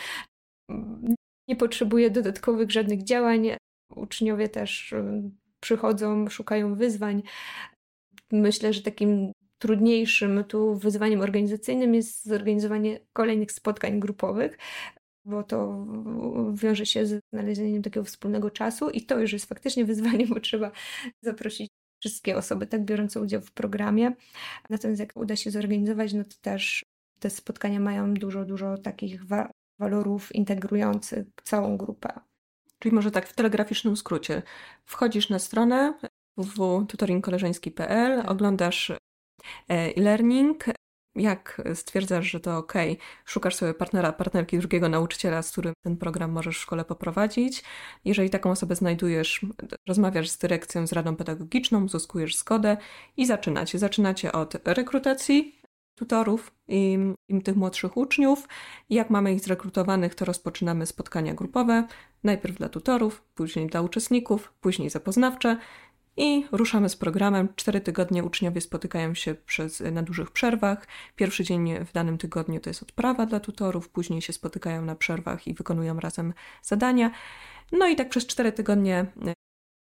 nie 1.48 1.56
potrzebuje 1.56 2.10
dodatkowych 2.10 2.70
żadnych 2.70 3.04
działań. 3.04 3.50
Uczniowie 3.96 4.48
też 4.48 4.94
przychodzą, 5.60 6.28
szukają 6.28 6.74
wyzwań. 6.74 7.22
Myślę, 8.32 8.72
że 8.72 8.82
takim 8.82 9.32
trudniejszym 9.58 10.44
tu 10.44 10.74
wyzwaniem 10.74 11.20
organizacyjnym 11.20 11.94
jest 11.94 12.24
zorganizowanie 12.24 13.00
kolejnych 13.12 13.52
spotkań 13.52 14.00
grupowych, 14.00 14.58
bo 15.24 15.42
to 15.42 15.86
wiąże 16.54 16.86
się 16.86 17.06
z 17.06 17.20
znalezieniem 17.32 17.82
takiego 17.82 18.04
wspólnego 18.04 18.50
czasu 18.50 18.90
i 18.90 19.02
to 19.02 19.20
już 19.20 19.32
jest 19.32 19.46
faktycznie 19.46 19.84
wyzwanie, 19.84 20.26
bo 20.26 20.40
trzeba 20.40 20.70
zaprosić 21.22 21.70
wszystkie 22.00 22.36
osoby 22.36 22.66
tak 22.66 22.84
biorące 22.84 23.20
udział 23.20 23.40
w 23.40 23.52
programie. 23.52 24.12
Natomiast 24.70 25.00
jak 25.00 25.12
uda 25.16 25.36
się 25.36 25.50
zorganizować, 25.50 26.12
no 26.12 26.24
to 26.24 26.36
też 26.40 26.84
te 27.18 27.30
spotkania 27.30 27.80
mają 27.80 28.14
dużo, 28.14 28.44
dużo 28.44 28.78
takich 28.78 29.24
wa 29.24 29.50
walorów 29.78 30.34
integrujących 30.34 31.26
całą 31.44 31.76
grupę. 31.76 32.08
Czyli 32.78 32.94
może 32.94 33.10
tak 33.10 33.28
w 33.28 33.34
telegraficznym 33.34 33.96
skrócie. 33.96 34.42
Wchodzisz 34.84 35.30
na 35.30 35.38
stronę 35.38 35.94
www.tutoringkoleżeński.pl, 36.36 38.20
tak. 38.22 38.30
oglądasz 38.30 38.92
e-learning, 39.68 40.64
jak 41.16 41.62
stwierdzasz, 41.74 42.30
że 42.30 42.40
to 42.40 42.56
ok, 42.56 42.72
szukasz 43.24 43.54
sobie 43.54 43.74
partnera, 43.74 44.12
partnerki 44.12 44.58
drugiego 44.58 44.88
nauczyciela, 44.88 45.42
z 45.42 45.52
którym 45.52 45.72
ten 45.84 45.96
program 45.96 46.32
możesz 46.32 46.58
w 46.58 46.60
szkole 46.60 46.84
poprowadzić. 46.84 47.64
Jeżeli 48.04 48.30
taką 48.30 48.50
osobę 48.50 48.76
znajdujesz, 48.76 49.40
rozmawiasz 49.88 50.28
z 50.28 50.38
dyrekcją, 50.38 50.86
z 50.86 50.92
radą 50.92 51.16
pedagogiczną, 51.16 51.84
uzyskujesz 51.84 52.36
zgodę 52.36 52.76
i 53.16 53.26
zaczynacie. 53.26 53.78
Zaczynacie 53.78 54.32
od 54.32 54.54
rekrutacji 54.64 55.60
tutorów 55.94 56.52
i, 56.68 56.98
i 57.28 57.42
tych 57.42 57.56
młodszych 57.56 57.96
uczniów. 57.96 58.48
Jak 58.90 59.10
mamy 59.10 59.32
ich 59.32 59.40
zrekrutowanych, 59.40 60.14
to 60.14 60.24
rozpoczynamy 60.24 60.86
spotkania 60.86 61.34
grupowe, 61.34 61.86
najpierw 62.24 62.56
dla 62.56 62.68
tutorów, 62.68 63.22
później 63.34 63.66
dla 63.66 63.80
uczestników, 63.82 64.52
później 64.60 64.90
zapoznawcze 64.90 65.56
i 66.16 66.46
ruszamy 66.52 66.88
z 66.88 66.96
programem. 66.96 67.48
Cztery 67.56 67.80
tygodnie 67.80 68.24
uczniowie 68.24 68.60
spotykają 68.60 69.14
się 69.14 69.34
przez, 69.34 69.80
na 69.80 70.02
dużych 70.02 70.30
przerwach. 70.30 70.86
Pierwszy 71.16 71.44
dzień 71.44 71.84
w 71.84 71.92
danym 71.92 72.18
tygodniu 72.18 72.60
to 72.60 72.70
jest 72.70 72.82
odprawa 72.82 73.26
dla 73.26 73.40
tutorów, 73.40 73.88
później 73.88 74.22
się 74.22 74.32
spotykają 74.32 74.82
na 74.82 74.94
przerwach 74.94 75.46
i 75.46 75.54
wykonują 75.54 76.00
razem 76.00 76.34
zadania. 76.62 77.10
No 77.72 77.88
i 77.88 77.96
tak 77.96 78.08
przez 78.08 78.26
cztery 78.26 78.52
tygodnie 78.52 79.06
e, 79.26 79.32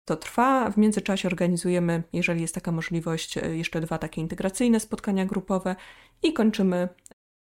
to 0.05 0.17
trwa. 0.17 0.71
W 0.71 0.77
międzyczasie 0.77 1.29
organizujemy, 1.29 2.03
jeżeli 2.13 2.41
jest 2.41 2.55
taka 2.55 2.73
możliwość, 2.73 3.39
e, 3.39 3.57
jeszcze 3.57 3.81
dwa 3.81 3.99
takie 3.99 4.21
integracyjne 4.21 4.81
spotkania 4.81 5.27
grupowe 5.27 5.77
i 6.23 6.33
kończymy 6.33 6.89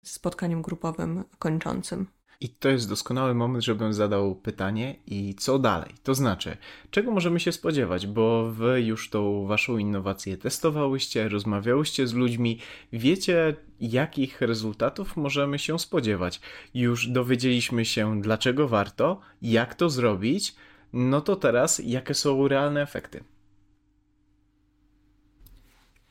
spotkaniem 0.04 0.62
grupowym 0.62 1.24
kończącym. 1.38 2.06
I 2.40 2.48
to 2.48 2.68
jest 2.68 2.88
doskonały 2.88 3.34
moment, 3.34 3.64
żebym 3.64 3.92
zadał 3.92 4.34
pytanie 4.34 4.96
i 5.06 5.34
co 5.34 5.58
dalej? 5.58 5.94
To 6.02 6.14
znaczy, 6.14 6.56
czego 6.90 7.10
możemy 7.10 7.40
się 7.40 7.52
spodziewać, 7.52 8.06
bo 8.06 8.52
wy 8.52 8.82
już 8.82 9.10
tą 9.10 9.46
waszą 9.46 9.78
innowację 9.78 10.36
testowałyście, 10.36 11.28
rozmawiałyście 11.28 12.06
z 12.06 12.14
ludźmi, 12.14 12.58
wiecie 12.92 13.56
jakich 13.80 14.40
rezultatów 14.40 15.16
możemy 15.16 15.58
się 15.58 15.78
spodziewać. 15.78 16.40
Już 16.74 17.08
dowiedzieliśmy 17.08 17.84
się 17.84 18.20
dlaczego 18.20 18.68
warto, 18.68 19.20
jak 19.42 19.74
to 19.74 19.90
zrobić, 19.90 20.54
no 20.92 21.20
to 21.20 21.36
teraz 21.36 21.82
jakie 21.84 22.14
są 22.14 22.48
realne 22.48 22.82
efekty? 22.82 23.24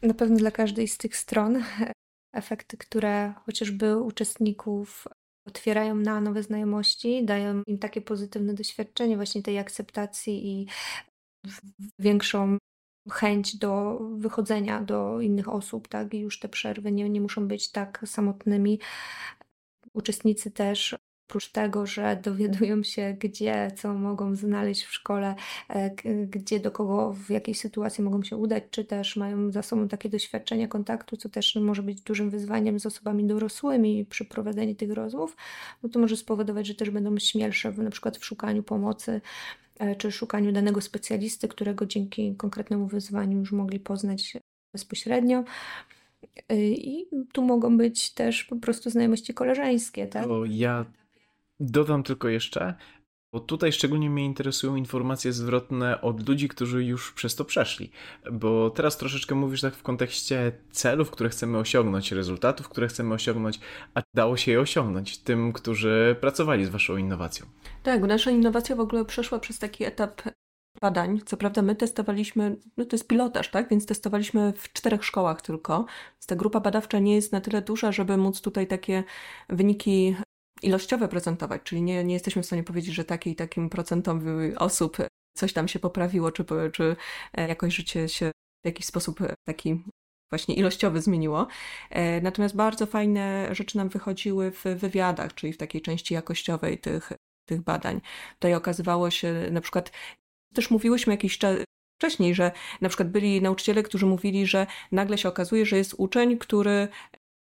Na 0.01 0.13
pewno 0.13 0.37
dla 0.37 0.51
każdej 0.51 0.87
z 0.87 0.97
tych 0.97 1.17
stron 1.17 1.63
efekty, 2.33 2.77
które 2.77 3.33
chociażby 3.45 3.97
uczestników 3.97 5.07
otwierają 5.47 5.95
na 5.95 6.21
nowe 6.21 6.43
znajomości, 6.43 7.25
dają 7.25 7.63
im 7.67 7.77
takie 7.77 8.01
pozytywne 8.01 8.53
doświadczenie 8.53 9.15
właśnie 9.15 9.43
tej 9.43 9.59
akceptacji 9.59 10.47
i 10.47 10.67
większą 11.99 12.57
chęć 13.11 13.57
do 13.57 13.99
wychodzenia 14.17 14.81
do 14.81 15.21
innych 15.21 15.49
osób, 15.49 15.87
tak? 15.87 16.13
I 16.13 16.19
już 16.19 16.39
te 16.39 16.49
przerwy 16.49 16.91
nie, 16.91 17.09
nie 17.09 17.21
muszą 17.21 17.47
być 17.47 17.71
tak 17.71 18.03
samotnymi. 18.05 18.79
Uczestnicy 19.93 20.51
też 20.51 20.95
Oprócz 21.29 21.51
tego, 21.51 21.85
że 21.85 22.19
dowiadują 22.23 22.83
się, 22.83 23.15
gdzie, 23.19 23.71
co 23.75 23.93
mogą 23.93 24.35
znaleźć 24.35 24.83
w 24.83 24.93
szkole, 24.93 25.35
e, 25.69 25.89
gdzie, 26.25 26.59
do 26.59 26.71
kogo, 26.71 27.13
w 27.13 27.29
jakiej 27.29 27.55
sytuacji 27.55 28.03
mogą 28.03 28.23
się 28.23 28.37
udać, 28.37 28.63
czy 28.71 28.85
też 28.85 29.15
mają 29.15 29.51
za 29.51 29.61
sobą 29.61 29.87
takie 29.87 30.09
doświadczenie 30.09 30.67
kontaktu, 30.67 31.17
co 31.17 31.29
też 31.29 31.55
może 31.55 31.83
być 31.83 32.01
dużym 32.01 32.29
wyzwaniem 32.29 32.79
z 32.79 32.85
osobami 32.85 33.25
dorosłymi 33.25 34.05
przy 34.05 34.25
prowadzeniu 34.25 34.75
tych 34.75 34.91
rozmów, 34.91 35.37
no 35.83 35.89
to 35.89 35.99
może 35.99 36.17
spowodować, 36.17 36.67
że 36.67 36.75
też 36.75 36.89
będą 36.89 37.19
śmielsze 37.19 37.71
na 37.71 37.89
przykład 37.89 38.17
w 38.17 38.25
szukaniu 38.25 38.63
pomocy, 38.63 39.21
e, 39.79 39.95
czy 39.95 40.11
szukaniu 40.11 40.51
danego 40.51 40.81
specjalisty, 40.81 41.47
którego 41.47 41.85
dzięki 41.85 42.35
konkretnemu 42.35 42.87
wyzwaniu 42.87 43.39
już 43.39 43.51
mogli 43.51 43.79
poznać 43.79 44.37
bezpośrednio. 44.73 45.43
E, 46.49 46.55
I 46.71 47.07
tu 47.33 47.41
mogą 47.41 47.77
być 47.77 48.13
też 48.13 48.43
po 48.43 48.55
prostu 48.55 48.89
znajomości 48.89 49.33
koleżeńskie, 49.33 50.07
tak? 50.07 50.27
O, 50.27 50.45
ja 50.45 50.85
Dodam 51.59 52.03
tylko 52.03 52.29
jeszcze, 52.29 52.75
bo 53.33 53.39
tutaj 53.39 53.71
szczególnie 53.71 54.09
mnie 54.09 54.25
interesują 54.25 54.75
informacje 54.75 55.33
zwrotne 55.33 56.01
od 56.01 56.29
ludzi, 56.29 56.47
którzy 56.47 56.83
już 56.83 57.13
przez 57.13 57.35
to 57.35 57.45
przeszli. 57.45 57.91
Bo 58.31 58.69
teraz 58.69 58.97
troszeczkę 58.97 59.35
mówisz 59.35 59.61
tak 59.61 59.75
w 59.75 59.83
kontekście 59.83 60.51
celów, 60.71 61.11
które 61.11 61.29
chcemy 61.29 61.57
osiągnąć, 61.57 62.11
rezultatów, 62.11 62.69
które 62.69 62.87
chcemy 62.87 63.13
osiągnąć, 63.13 63.59
a 63.93 64.01
dało 64.15 64.37
się 64.37 64.51
je 64.51 64.59
osiągnąć 64.59 65.17
tym, 65.17 65.53
którzy 65.53 66.15
pracowali 66.21 66.65
z 66.65 66.69
Waszą 66.69 66.97
innowacją. 66.97 67.45
Tak, 67.83 68.01
nasza 68.01 68.31
innowacja 68.31 68.75
w 68.75 68.79
ogóle 68.79 69.05
przeszła 69.05 69.39
przez 69.39 69.59
taki 69.59 69.83
etap 69.83 70.21
badań. 70.81 71.21
Co 71.25 71.37
prawda 71.37 71.61
my 71.61 71.75
testowaliśmy, 71.75 72.57
no 72.77 72.85
to 72.85 72.95
jest 72.95 73.07
pilotaż, 73.07 73.49
tak? 73.49 73.69
Więc 73.69 73.85
testowaliśmy 73.85 74.53
w 74.57 74.73
czterech 74.73 75.05
szkołach 75.05 75.41
tylko. 75.41 75.85
Więc 76.13 76.25
ta 76.25 76.35
grupa 76.35 76.59
badawcza 76.59 76.99
nie 76.99 77.15
jest 77.15 77.31
na 77.31 77.41
tyle 77.41 77.61
duża, 77.61 77.91
żeby 77.91 78.17
móc 78.17 78.41
tutaj 78.41 78.67
takie 78.67 79.03
wyniki 79.49 80.15
ilościowe 80.63 81.07
prezentować, 81.07 81.61
czyli 81.63 81.81
nie, 81.81 82.03
nie 82.03 82.13
jesteśmy 82.13 82.43
w 82.43 82.45
stanie 82.45 82.63
powiedzieć, 82.63 82.95
że 82.95 83.05
taki 83.05 83.35
takim 83.35 83.69
procentom 83.69 84.21
osób 84.57 84.97
coś 85.37 85.53
tam 85.53 85.67
się 85.67 85.79
poprawiło, 85.79 86.31
czy, 86.31 86.45
czy 86.73 86.95
e, 87.33 87.47
jakoś 87.47 87.75
życie 87.75 88.09
się 88.09 88.31
w 88.63 88.67
jakiś 88.67 88.85
sposób 88.85 89.21
e, 89.21 89.33
taki 89.47 89.83
właśnie 90.31 90.55
ilościowy 90.55 91.01
zmieniło. 91.01 91.47
E, 91.89 92.21
natomiast 92.21 92.55
bardzo 92.55 92.85
fajne 92.85 93.55
rzeczy 93.55 93.77
nam 93.77 93.89
wychodziły 93.89 94.51
w 94.51 94.63
wywiadach, 94.63 95.33
czyli 95.33 95.53
w 95.53 95.57
takiej 95.57 95.81
części 95.81 96.13
jakościowej 96.13 96.77
tych, 96.77 97.11
tych 97.49 97.61
badań. 97.61 98.01
Tutaj 98.33 98.55
okazywało 98.55 99.11
się 99.11 99.33
na 99.51 99.61
przykład, 99.61 99.91
też 100.53 100.71
mówiłyśmy 100.71 101.13
jakiś 101.13 101.37
czas 101.37 101.57
wcześniej, 101.97 102.35
że 102.35 102.51
na 102.81 102.89
przykład 102.89 103.09
byli 103.09 103.41
nauczyciele, 103.41 103.83
którzy 103.83 104.05
mówili, 104.05 104.47
że 104.47 104.67
nagle 104.91 105.17
się 105.17 105.29
okazuje, 105.29 105.65
że 105.65 105.77
jest 105.77 105.95
uczeń, 105.97 106.37
który 106.37 106.87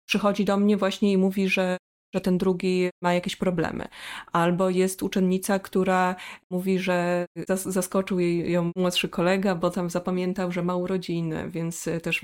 przychodzi 0.08 0.46
do 0.46 0.58
mnie 0.58 0.78
właśnie 0.78 1.12
i 1.12 1.18
mówi, 1.18 1.50
że 1.50 1.78
że 2.14 2.22
ten 2.22 2.38
drugi 2.38 2.90
ma 3.02 3.14
jakieś 3.14 3.36
problemy. 3.36 3.88
Albo 4.32 4.70
jest 4.70 5.04
uczennica, 5.04 5.60
która 5.60 6.16
mówi, 6.50 6.80
że 6.80 7.26
zaskoczył 7.48 8.20
jej 8.20 8.52
ją 8.52 8.72
młodszy 8.76 9.10
kolega, 9.10 9.56
bo 9.56 9.70
tam 9.70 9.90
zapamiętał, 9.90 10.52
że 10.52 10.64
ma 10.64 10.76
urodziny, 10.76 11.50
więc 11.50 11.90
też 12.04 12.22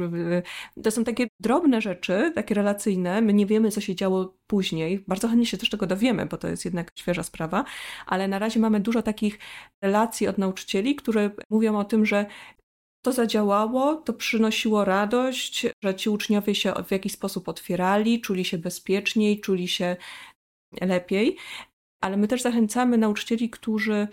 to 0.83 0.91
są 0.91 1.03
takie 1.03 1.27
drobne 1.39 1.81
rzeczy, 1.81 2.31
takie 2.35 2.55
relacyjne. 2.55 3.21
My 3.21 3.33
nie 3.33 3.45
wiemy, 3.45 3.71
co 3.71 3.81
się 3.81 3.95
działo 3.95 4.33
później. 4.47 5.03
Bardzo 5.07 5.27
chętnie 5.27 5.45
się 5.45 5.57
też 5.57 5.69
tego 5.69 5.87
dowiemy, 5.87 6.25
bo 6.25 6.37
to 6.37 6.47
jest 6.47 6.65
jednak 6.65 6.91
świeża 6.95 7.23
sprawa, 7.23 7.65
ale 8.05 8.27
na 8.27 8.39
razie 8.39 8.59
mamy 8.59 8.79
dużo 8.79 9.01
takich 9.01 9.39
relacji 9.81 10.27
od 10.27 10.37
nauczycieli, 10.37 10.95
które 10.95 11.29
mówią 11.49 11.77
o 11.79 11.83
tym, 11.83 12.05
że 12.05 12.25
to 13.01 13.11
zadziałało, 13.11 13.95
to 13.95 14.13
przynosiło 14.13 14.85
radość, 14.85 15.67
że 15.83 15.95
ci 15.95 16.09
uczniowie 16.09 16.55
się 16.55 16.73
w 16.87 16.91
jakiś 16.91 17.13
sposób 17.13 17.49
otwierali, 17.49 18.21
czuli 18.21 18.45
się 18.45 18.57
bezpieczniej, 18.57 19.39
czuli 19.39 19.67
się 19.67 19.95
lepiej. 20.81 21.37
Ale 22.01 22.17
my 22.17 22.27
też 22.27 22.41
zachęcamy 22.41 22.97
nauczycieli, 22.97 23.49
którzy 23.49 24.07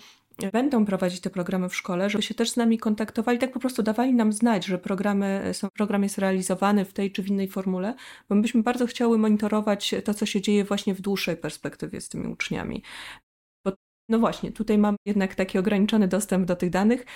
będą 0.52 0.84
prowadzić 0.84 1.20
te 1.20 1.30
programy 1.30 1.68
w 1.68 1.76
szkole, 1.76 2.10
żeby 2.10 2.22
się 2.22 2.34
też 2.34 2.50
z 2.50 2.56
nami 2.56 2.78
kontaktowali, 2.78 3.38
tak 3.38 3.52
po 3.52 3.60
prostu 3.60 3.82
dawali 3.82 4.14
nam 4.14 4.32
znać, 4.32 4.66
że 4.66 4.78
programy 4.78 5.50
są, 5.52 5.68
program 5.70 6.02
jest 6.02 6.18
realizowany 6.18 6.84
w 6.84 6.92
tej 6.92 7.12
czy 7.12 7.22
w 7.22 7.28
innej 7.28 7.48
formule, 7.48 7.94
bo 8.28 8.36
bardzo 8.54 8.86
chciały 8.86 9.18
monitorować 9.18 9.94
to, 10.04 10.14
co 10.14 10.26
się 10.26 10.40
dzieje 10.40 10.64
właśnie 10.64 10.94
w 10.94 11.00
dłuższej 11.00 11.36
perspektywie 11.36 12.00
z 12.00 12.08
tymi 12.08 12.26
uczniami. 12.26 12.82
Bo, 13.64 13.72
no 14.08 14.18
właśnie, 14.18 14.52
tutaj 14.52 14.78
mamy 14.78 14.96
jednak 15.06 15.34
taki 15.34 15.58
ograniczony 15.58 16.08
dostęp 16.08 16.46
do 16.46 16.56
tych 16.56 16.70
danych, 16.70 17.06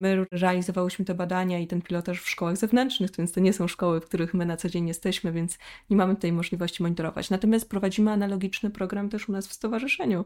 My 0.00 0.26
realizowałyśmy 0.32 1.04
te 1.04 1.14
badania 1.14 1.58
i 1.58 1.66
ten 1.66 1.82
pilotaż 1.82 2.20
w 2.20 2.28
szkołach 2.28 2.56
zewnętrznych, 2.56 3.10
więc 3.18 3.32
to 3.32 3.40
nie 3.40 3.52
są 3.52 3.68
szkoły, 3.68 4.00
w 4.00 4.04
których 4.04 4.34
my 4.34 4.46
na 4.46 4.56
co 4.56 4.68
dzień 4.68 4.88
jesteśmy, 4.88 5.32
więc 5.32 5.58
nie 5.90 5.96
mamy 5.96 6.16
tej 6.16 6.32
możliwości 6.32 6.82
monitorować. 6.82 7.30
Natomiast 7.30 7.68
prowadzimy 7.68 8.10
analogiczny 8.10 8.70
program 8.70 9.08
też 9.08 9.28
u 9.28 9.32
nas 9.32 9.48
w 9.48 9.52
stowarzyszeniu. 9.52 10.24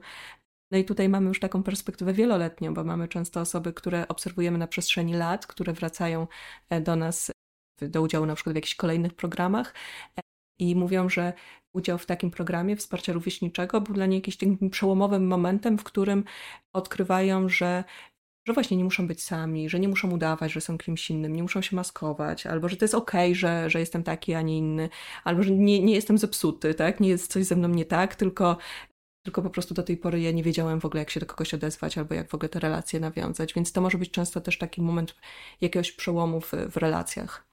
No 0.71 0.79
i 0.79 0.85
tutaj 0.85 1.09
mamy 1.09 1.29
już 1.29 1.41
taką 1.41 1.63
perspektywę 1.63 2.13
wieloletnią, 2.13 2.75
bo 2.75 2.85
mamy 2.85 3.09
często 3.09 3.41
osoby, 3.41 3.73
które 3.73 4.09
obserwujemy 4.09 4.59
na 4.59 4.67
przestrzeni 4.67 5.15
lat, 5.15 5.47
które 5.47 5.73
wracają 5.73 6.27
e, 6.71 6.81
do 6.81 6.97
nas 6.97 7.31
do 7.89 8.03
udziału 8.03 8.27
na 8.27 8.35
przykład 8.35 8.55
w 8.55 8.57
jakichś 8.57 8.75
kolejnych 8.75 9.15
programach 9.15 9.75
e, 10.17 10.21
i 10.59 10.77
mówią, 10.77 11.09
że 11.09 11.33
udział 11.73 11.99
w 11.99 12.07
takim 12.07 12.31
programie 12.31 12.77
wsparcia 12.77 13.13
rówieśniczego 13.13 13.81
był 13.81 13.95
dla 13.95 14.07
niej 14.07 14.19
jakimś 14.19 14.37
takim 14.37 14.71
przełomowym 14.71 15.27
momentem, 15.27 15.79
w 15.79 15.85
którym 15.85 16.25
odkrywają, 16.73 17.49
że 17.49 17.85
że 18.45 18.53
właśnie 18.53 18.77
nie 18.77 18.85
muszą 18.85 19.07
być 19.07 19.23
sami, 19.23 19.69
że 19.69 19.81
nie 19.81 19.89
muszą 19.89 20.11
udawać, 20.11 20.53
że 20.53 20.61
są 20.61 20.79
kimś 20.79 21.11
innym, 21.11 21.37
nie 21.37 21.43
muszą 21.43 21.63
się 21.63 21.77
maskować, 21.77 22.47
albo 22.47 22.69
że 22.69 22.77
to 22.77 22.85
jest 22.85 22.95
okej, 22.95 23.31
okay, 23.31 23.35
że, 23.35 23.71
że 23.71 23.81
jestem 23.81 24.03
taki, 24.03 24.35
a 24.35 24.43
nie 24.43 24.59
inny, 24.59 24.89
albo 25.25 25.43
że 25.43 25.51
nie, 25.51 25.83
nie 25.83 25.95
jestem 25.95 26.19
zepsuty, 26.19 26.75
tak? 26.75 27.01
Nie 27.01 27.09
jest 27.09 27.33
coś 27.33 27.45
ze 27.45 27.57
mną 27.57 27.69
nie 27.69 27.85
tak, 27.85 28.15
tylko, 28.15 28.57
tylko 29.23 29.43
po 29.43 29.51
prostu 29.51 29.75
do 29.75 29.83
tej 29.83 29.97
pory 29.97 30.21
ja 30.21 30.31
nie 30.33 30.43
wiedziałem 30.43 30.81
w 30.81 30.85
ogóle, 30.85 31.01
jak 31.01 31.11
się 31.11 31.21
do 31.21 31.27
kogoś 31.27 31.55
odezwać, 31.55 31.99
albo 31.99 32.15
jak 32.15 32.31
w 32.31 32.35
ogóle 32.35 32.49
te 32.49 32.61
relacje 32.61 33.01
nawiązać. 33.01 33.55
Więc 33.55 33.73
to 33.73 33.81
może 33.81 33.99
być 33.99 34.11
często 34.11 34.41
też 34.41 34.59
taki 34.59 34.83
moment 34.83 35.15
jakiegoś 35.61 35.93
przełomu 35.93 36.41
w, 36.41 36.53
w 36.71 36.77
relacjach. 36.77 37.51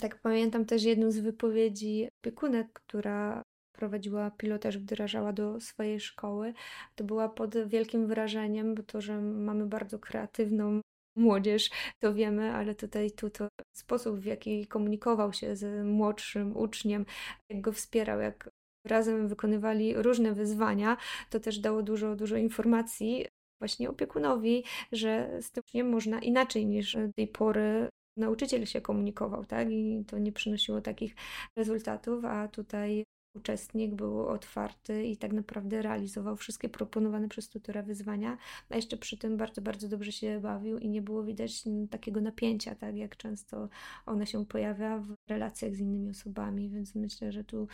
Tak, 0.00 0.20
pamiętam 0.20 0.64
też 0.64 0.82
jedną 0.82 1.10
z 1.10 1.18
wypowiedzi 1.18 2.08
opiekunek, 2.20 2.72
która 2.72 3.42
prowadziła 3.80 4.30
pilotaż, 4.30 4.78
wdrażała 4.78 5.32
do 5.32 5.60
swojej 5.60 6.00
szkoły. 6.00 6.52
To 6.94 7.04
była 7.04 7.28
pod 7.28 7.68
wielkim 7.68 8.06
wrażeniem, 8.06 8.74
bo 8.74 8.82
to, 8.82 9.00
że 9.00 9.20
mamy 9.20 9.66
bardzo 9.66 9.98
kreatywną 9.98 10.80
młodzież, 11.16 11.70
to 12.02 12.14
wiemy, 12.14 12.52
ale 12.52 12.74
tutaj 12.74 13.10
tu 13.10 13.30
to 13.30 13.48
sposób, 13.76 14.20
w 14.20 14.24
jaki 14.24 14.66
komunikował 14.66 15.32
się 15.32 15.56
z 15.56 15.86
młodszym 15.86 16.56
uczniem, 16.56 17.06
jak 17.50 17.60
go 17.60 17.72
wspierał, 17.72 18.20
jak 18.20 18.50
razem 18.86 19.28
wykonywali 19.28 19.94
różne 19.94 20.32
wyzwania, 20.32 20.96
to 21.30 21.40
też 21.40 21.58
dało 21.58 21.82
dużo, 21.82 22.16
dużo 22.16 22.36
informacji 22.36 23.26
właśnie 23.60 23.90
opiekunowi, 23.90 24.64
że 24.92 25.38
z 25.40 25.50
tym 25.50 25.62
nie 25.74 25.84
można 25.84 26.20
inaczej 26.20 26.66
niż 26.66 26.94
do 26.94 27.12
tej 27.16 27.28
pory 27.28 27.88
nauczyciel 28.16 28.66
się 28.66 28.80
komunikował, 28.80 29.44
tak? 29.44 29.70
I 29.70 30.04
to 30.06 30.18
nie 30.18 30.32
przynosiło 30.32 30.80
takich 30.80 31.14
rezultatów, 31.56 32.24
a 32.24 32.48
tutaj 32.48 33.04
uczestnik 33.34 33.94
był 33.94 34.26
otwarty 34.26 35.04
i 35.04 35.16
tak 35.16 35.32
naprawdę 35.32 35.82
realizował 35.82 36.36
wszystkie 36.36 36.68
proponowane 36.68 37.28
przez 37.28 37.48
tutora 37.48 37.82
wyzwania, 37.82 38.38
a 38.68 38.76
jeszcze 38.76 38.96
przy 38.96 39.18
tym 39.18 39.36
bardzo, 39.36 39.62
bardzo 39.62 39.88
dobrze 39.88 40.12
się 40.12 40.40
bawił 40.40 40.78
i 40.78 40.88
nie 40.88 41.02
było 41.02 41.24
widać 41.24 41.64
takiego 41.90 42.20
napięcia, 42.20 42.74
tak 42.74 42.96
jak 42.96 43.16
często 43.16 43.68
one 44.06 44.26
się 44.26 44.46
pojawia 44.46 44.98
w 44.98 45.14
relacjach 45.28 45.74
z 45.74 45.80
innymi 45.80 46.10
osobami, 46.10 46.70
więc 46.70 46.94
myślę, 46.94 47.32
że 47.32 47.44
tu 47.44 47.68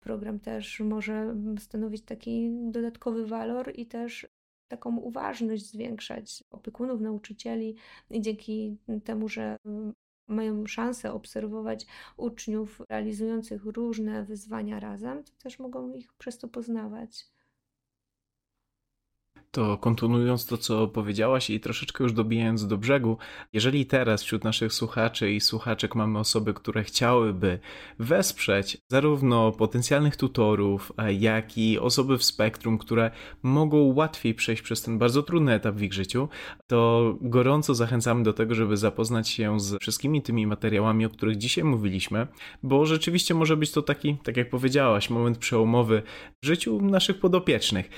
program 0.00 0.40
też 0.40 0.80
może 0.80 1.36
stanowić 1.58 2.02
taki 2.04 2.50
dodatkowy 2.70 3.26
walor 3.26 3.72
i 3.74 3.86
też 3.86 4.28
taką 4.68 4.96
uważność 4.96 5.66
zwiększać 5.66 6.44
opiekunów, 6.50 7.00
nauczycieli 7.00 7.76
i 8.10 8.20
dzięki 8.20 8.76
temu, 9.04 9.28
że 9.28 9.56
mają 10.30 10.66
szansę 10.66 11.12
obserwować 11.12 11.86
uczniów 12.16 12.82
realizujących 12.88 13.64
różne 13.64 14.24
wyzwania 14.24 14.80
razem, 14.80 15.24
to 15.24 15.32
też 15.42 15.58
mogą 15.58 15.92
ich 15.92 16.12
przez 16.12 16.38
to 16.38 16.48
poznawać. 16.48 17.26
To 19.52 19.78
kontynuując 19.78 20.46
to, 20.46 20.56
co 20.56 20.88
powiedziałaś 20.88 21.50
i 21.50 21.60
troszeczkę 21.60 22.04
już 22.04 22.12
dobijając 22.12 22.66
do 22.66 22.78
brzegu, 22.78 23.18
jeżeli 23.52 23.86
teraz 23.86 24.22
wśród 24.22 24.44
naszych 24.44 24.72
słuchaczy 24.72 25.32
i 25.32 25.40
słuchaczek 25.40 25.94
mamy 25.94 26.18
osoby, 26.18 26.54
które 26.54 26.84
chciałyby 26.84 27.58
wesprzeć 27.98 28.78
zarówno 28.88 29.52
potencjalnych 29.52 30.16
tutorów, 30.16 30.92
jak 31.18 31.58
i 31.58 31.78
osoby 31.78 32.18
w 32.18 32.24
spektrum, 32.24 32.78
które 32.78 33.10
mogą 33.42 33.94
łatwiej 33.94 34.34
przejść 34.34 34.62
przez 34.62 34.82
ten 34.82 34.98
bardzo 34.98 35.22
trudny 35.22 35.52
etap 35.52 35.74
w 35.74 35.82
ich 35.82 35.92
życiu, 35.92 36.28
to 36.66 37.14
gorąco 37.20 37.74
zachęcamy 37.74 38.22
do 38.22 38.32
tego, 38.32 38.54
żeby 38.54 38.76
zapoznać 38.76 39.28
się 39.28 39.60
z 39.60 39.80
wszystkimi 39.80 40.22
tymi 40.22 40.46
materiałami, 40.46 41.04
o 41.04 41.10
których 41.10 41.36
dzisiaj 41.36 41.64
mówiliśmy, 41.64 42.26
bo 42.62 42.86
rzeczywiście 42.86 43.34
może 43.34 43.56
być 43.56 43.72
to 43.72 43.82
taki, 43.82 44.16
tak 44.24 44.36
jak 44.36 44.50
powiedziałaś, 44.50 45.10
moment 45.10 45.38
przełomowy 45.38 46.02
w 46.42 46.46
życiu 46.46 46.80
naszych 46.82 47.20
podopiecznych. 47.20 47.90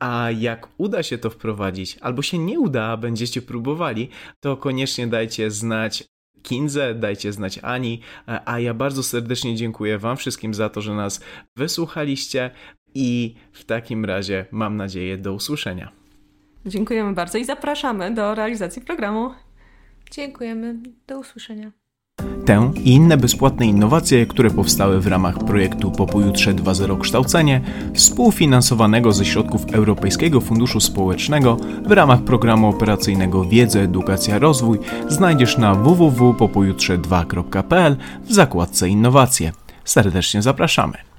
A 0.00 0.30
jak 0.30 0.68
uda 0.78 1.02
się 1.02 1.18
to 1.18 1.30
wprowadzić, 1.30 1.98
albo 2.00 2.22
się 2.22 2.38
nie 2.38 2.60
uda, 2.60 2.84
a 2.84 2.96
będziecie 2.96 3.42
próbowali, 3.42 4.08
to 4.40 4.56
koniecznie 4.56 5.06
dajcie 5.06 5.50
znać 5.50 6.04
Kinze, 6.42 6.94
dajcie 6.94 7.32
znać 7.32 7.58
Ani, 7.62 8.00
a 8.44 8.60
ja 8.60 8.74
bardzo 8.74 9.02
serdecznie 9.02 9.56
dziękuję 9.56 9.98
Wam 9.98 10.16
wszystkim 10.16 10.54
za 10.54 10.68
to, 10.68 10.80
że 10.80 10.94
nas 10.94 11.20
wysłuchaliście 11.56 12.50
i 12.94 13.34
w 13.52 13.64
takim 13.64 14.04
razie 14.04 14.46
mam 14.50 14.76
nadzieję 14.76 15.18
do 15.18 15.32
usłyszenia. 15.32 15.92
Dziękujemy 16.66 17.14
bardzo 17.14 17.38
i 17.38 17.44
zapraszamy 17.44 18.14
do 18.14 18.34
realizacji 18.34 18.82
programu. 18.82 19.34
Dziękujemy, 20.10 20.76
do 21.06 21.18
usłyszenia. 21.18 21.72
Tę 22.44 22.70
i 22.84 22.90
inne 22.90 23.16
bezpłatne 23.16 23.66
innowacje, 23.66 24.26
które 24.26 24.50
powstały 24.50 25.00
w 25.00 25.06
ramach 25.06 25.38
projektu 25.38 25.90
Po 25.90 26.06
pojutrze 26.06 26.54
2.0 26.54 27.00
Kształcenie, 27.00 27.60
współfinansowanego 27.94 29.12
ze 29.12 29.24
środków 29.24 29.62
Europejskiego 29.72 30.40
Funduszu 30.40 30.80
Społecznego 30.80 31.56
w 31.86 31.90
ramach 31.90 32.20
programu 32.20 32.68
operacyjnego 32.68 33.44
Wiedza, 33.44 33.80
Edukacja, 33.80 34.38
Rozwój, 34.38 34.78
znajdziesz 35.08 35.58
na 35.58 35.74
www.popojutrze2.pl 35.74 37.96
w 38.24 38.32
zakładce 38.32 38.88
Innowacje. 38.88 39.52
Serdecznie 39.84 40.42
zapraszamy. 40.42 41.09